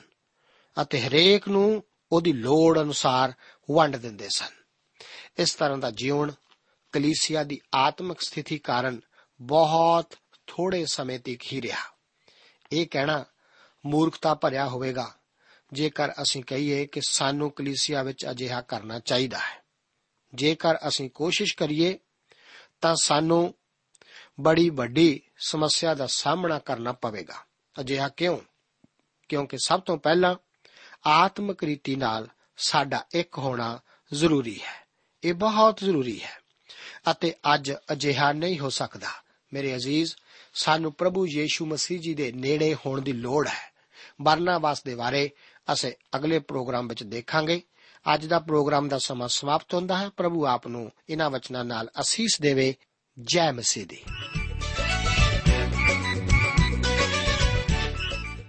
ਅਤੇ 0.82 1.00
ਹਰੇਕ 1.00 1.48
ਨੂੰ 1.48 1.82
ਉਹਦੀ 2.12 2.32
ਲੋੜ 2.32 2.80
ਅਨੁਸਾਰ 2.80 3.32
ਵੰਡ 3.74 3.96
ਦਿੰਦੇ 3.96 4.28
ਸਨ। 4.28 4.62
ਇਸ 5.38 5.54
ਤਰ੍ਹਾਂ 5.54 5.78
ਦਾ 5.78 5.90
ਜੀਵਨ 5.90 6.32
ਕਲੀਸਿਆ 6.92 7.44
ਦੀ 7.44 7.60
ਆਤਮਿਕ 7.74 8.20
ਸਥਿਤੀ 8.20 8.58
ਕਾਰਨ 8.58 9.00
ਬਹੁਤ 9.40 10.14
ਥੋੜੇ 10.46 10.86
ਸਮੇਂ 10.86 11.18
ਤੱਕ 11.18 11.52
ਹੀ 11.52 11.62
ਰਿਹਾ। 11.62 11.80
ਇਹ 12.72 12.86
ਕਹਿਣਾ 12.90 13.24
ਮੂਰਖਤਾ 13.86 14.34
ਭਰਿਆ 14.34 14.68
ਹੋਵੇਗਾ, 14.68 15.14
ਜੇਕਰ 15.72 16.12
ਅਸੀਂ 16.22 16.42
ਕਹੀਏ 16.42 16.86
ਕਿ 16.86 17.00
ਸਾਨੂੰ 17.08 17.50
ਕਲੀਸਿਆ 17.50 18.02
ਵਿੱਚ 18.02 18.26
ਅਜਿਹਾ 18.30 18.60
ਕਰਨਾ 18.60 18.98
ਚਾਹੀਦਾ 18.98 19.38
ਹੈ। 19.38 19.64
ਜੇਕਰ 20.34 20.76
ਅਸੀਂ 20.88 21.10
ਕੋਸ਼ਿਸ਼ 21.10 21.56
ਕਰੀਏ 21.56 21.98
ਤਾਂ 22.80 22.94
ਸਾਨੂੰ 23.02 23.54
ਬੜੀ 24.40 24.70
ਵੱਡੀ 24.70 25.20
ਸਮੱਸਿਆ 25.38 25.94
ਦਾ 25.94 26.06
ਸਾਹਮਣਾ 26.06 26.58
ਕਰਨਾ 26.58 26.92
ਪਵੇਗਾ। 26.92 27.34
ਅਜਿਹਾ 27.80 28.08
ਕਿਉਂ? 28.08 28.38
ਕਿਉਂਕਿ 29.28 29.58
ਸਭ 29.64 29.80
ਤੋਂ 29.80 29.98
ਪਹਿਲਾਂ 29.98 30.36
ਆਤਮਿਕ 31.06 31.64
ਰੀਤੀ 31.64 31.96
ਨਾਲ 31.96 32.28
ਸਾਡਾ 32.56 33.04
ਇੱਕ 33.14 33.38
ਹੋਣਾ 33.38 33.78
ਜ਼ਰੂਰੀ 34.14 34.60
ਹੈ। 34.62 34.88
ਇਹ 35.24 35.34
ਬਹੁਤ 35.34 35.76
ਜ਼ਰੂਰੀ 35.76 36.22
ਹੈ। 36.22 36.38
ਅਤੇ 37.10 37.34
ਅੱਜ 37.54 37.72
ਅਜਿਹਾ 37.92 38.32
ਨਹੀਂ 38.32 38.58
ਹੋ 38.58 38.70
ਸਕਦਾ। 38.70 39.08
ਮੇਰੇ 39.52 39.76
ਅਜ਼ੀਜ਼, 39.76 40.14
ਸਾਨੂੰ 40.54 40.92
ਪ੍ਰਭੂ 40.92 41.26
ਯੀਸ਼ੂ 41.26 41.66
ਮਸੀਹ 41.66 42.00
ਜੀ 42.00 42.14
ਦੇ 42.14 42.32
ਨੇੜੇ 42.32 42.74
ਹੋਣ 42.74 43.00
ਦੀ 43.00 43.12
ਲੋੜ 43.12 43.48
ਹੈ। 43.48 43.72
ਬਰਨਾਬਾਸ 44.22 44.84
ਦੇ 44.84 44.94
ਬਾਰੇ 44.94 45.30
ਅਸੀਂ 45.72 45.92
ਅਗਲੇ 46.16 46.38
ਪ੍ਰੋਗਰਾਮ 46.38 46.88
ਵਿੱਚ 46.88 47.02
ਦੇਖਾਂਗੇ। 47.02 47.62
ਅੱਜ 48.14 48.26
ਦਾ 48.26 48.38
ਪ੍ਰੋਗਰਾਮ 48.38 48.88
ਦਾ 48.88 48.98
ਸਮਾਂ 48.98 49.28
ਸਮਾਪਤ 49.28 49.74
ਹੁੰਦਾ 49.74 49.98
ਹੈ। 49.98 50.08
ਪ੍ਰਭੂ 50.08 50.46
ਆਪ 50.46 50.66
ਨੂੰ 50.66 50.92
ਇਹਨਾਂ 51.08 51.30
ਵਚਨਾਂ 51.30 51.64
ਨਾਲ 51.64 51.90
ਅਸੀਸ 52.00 52.38
ਦੇਵੇ। 52.40 52.76
ਜੈ 53.20 53.52
ਮਸੀਹ 53.52 53.86
ਦੀ। 53.86 54.04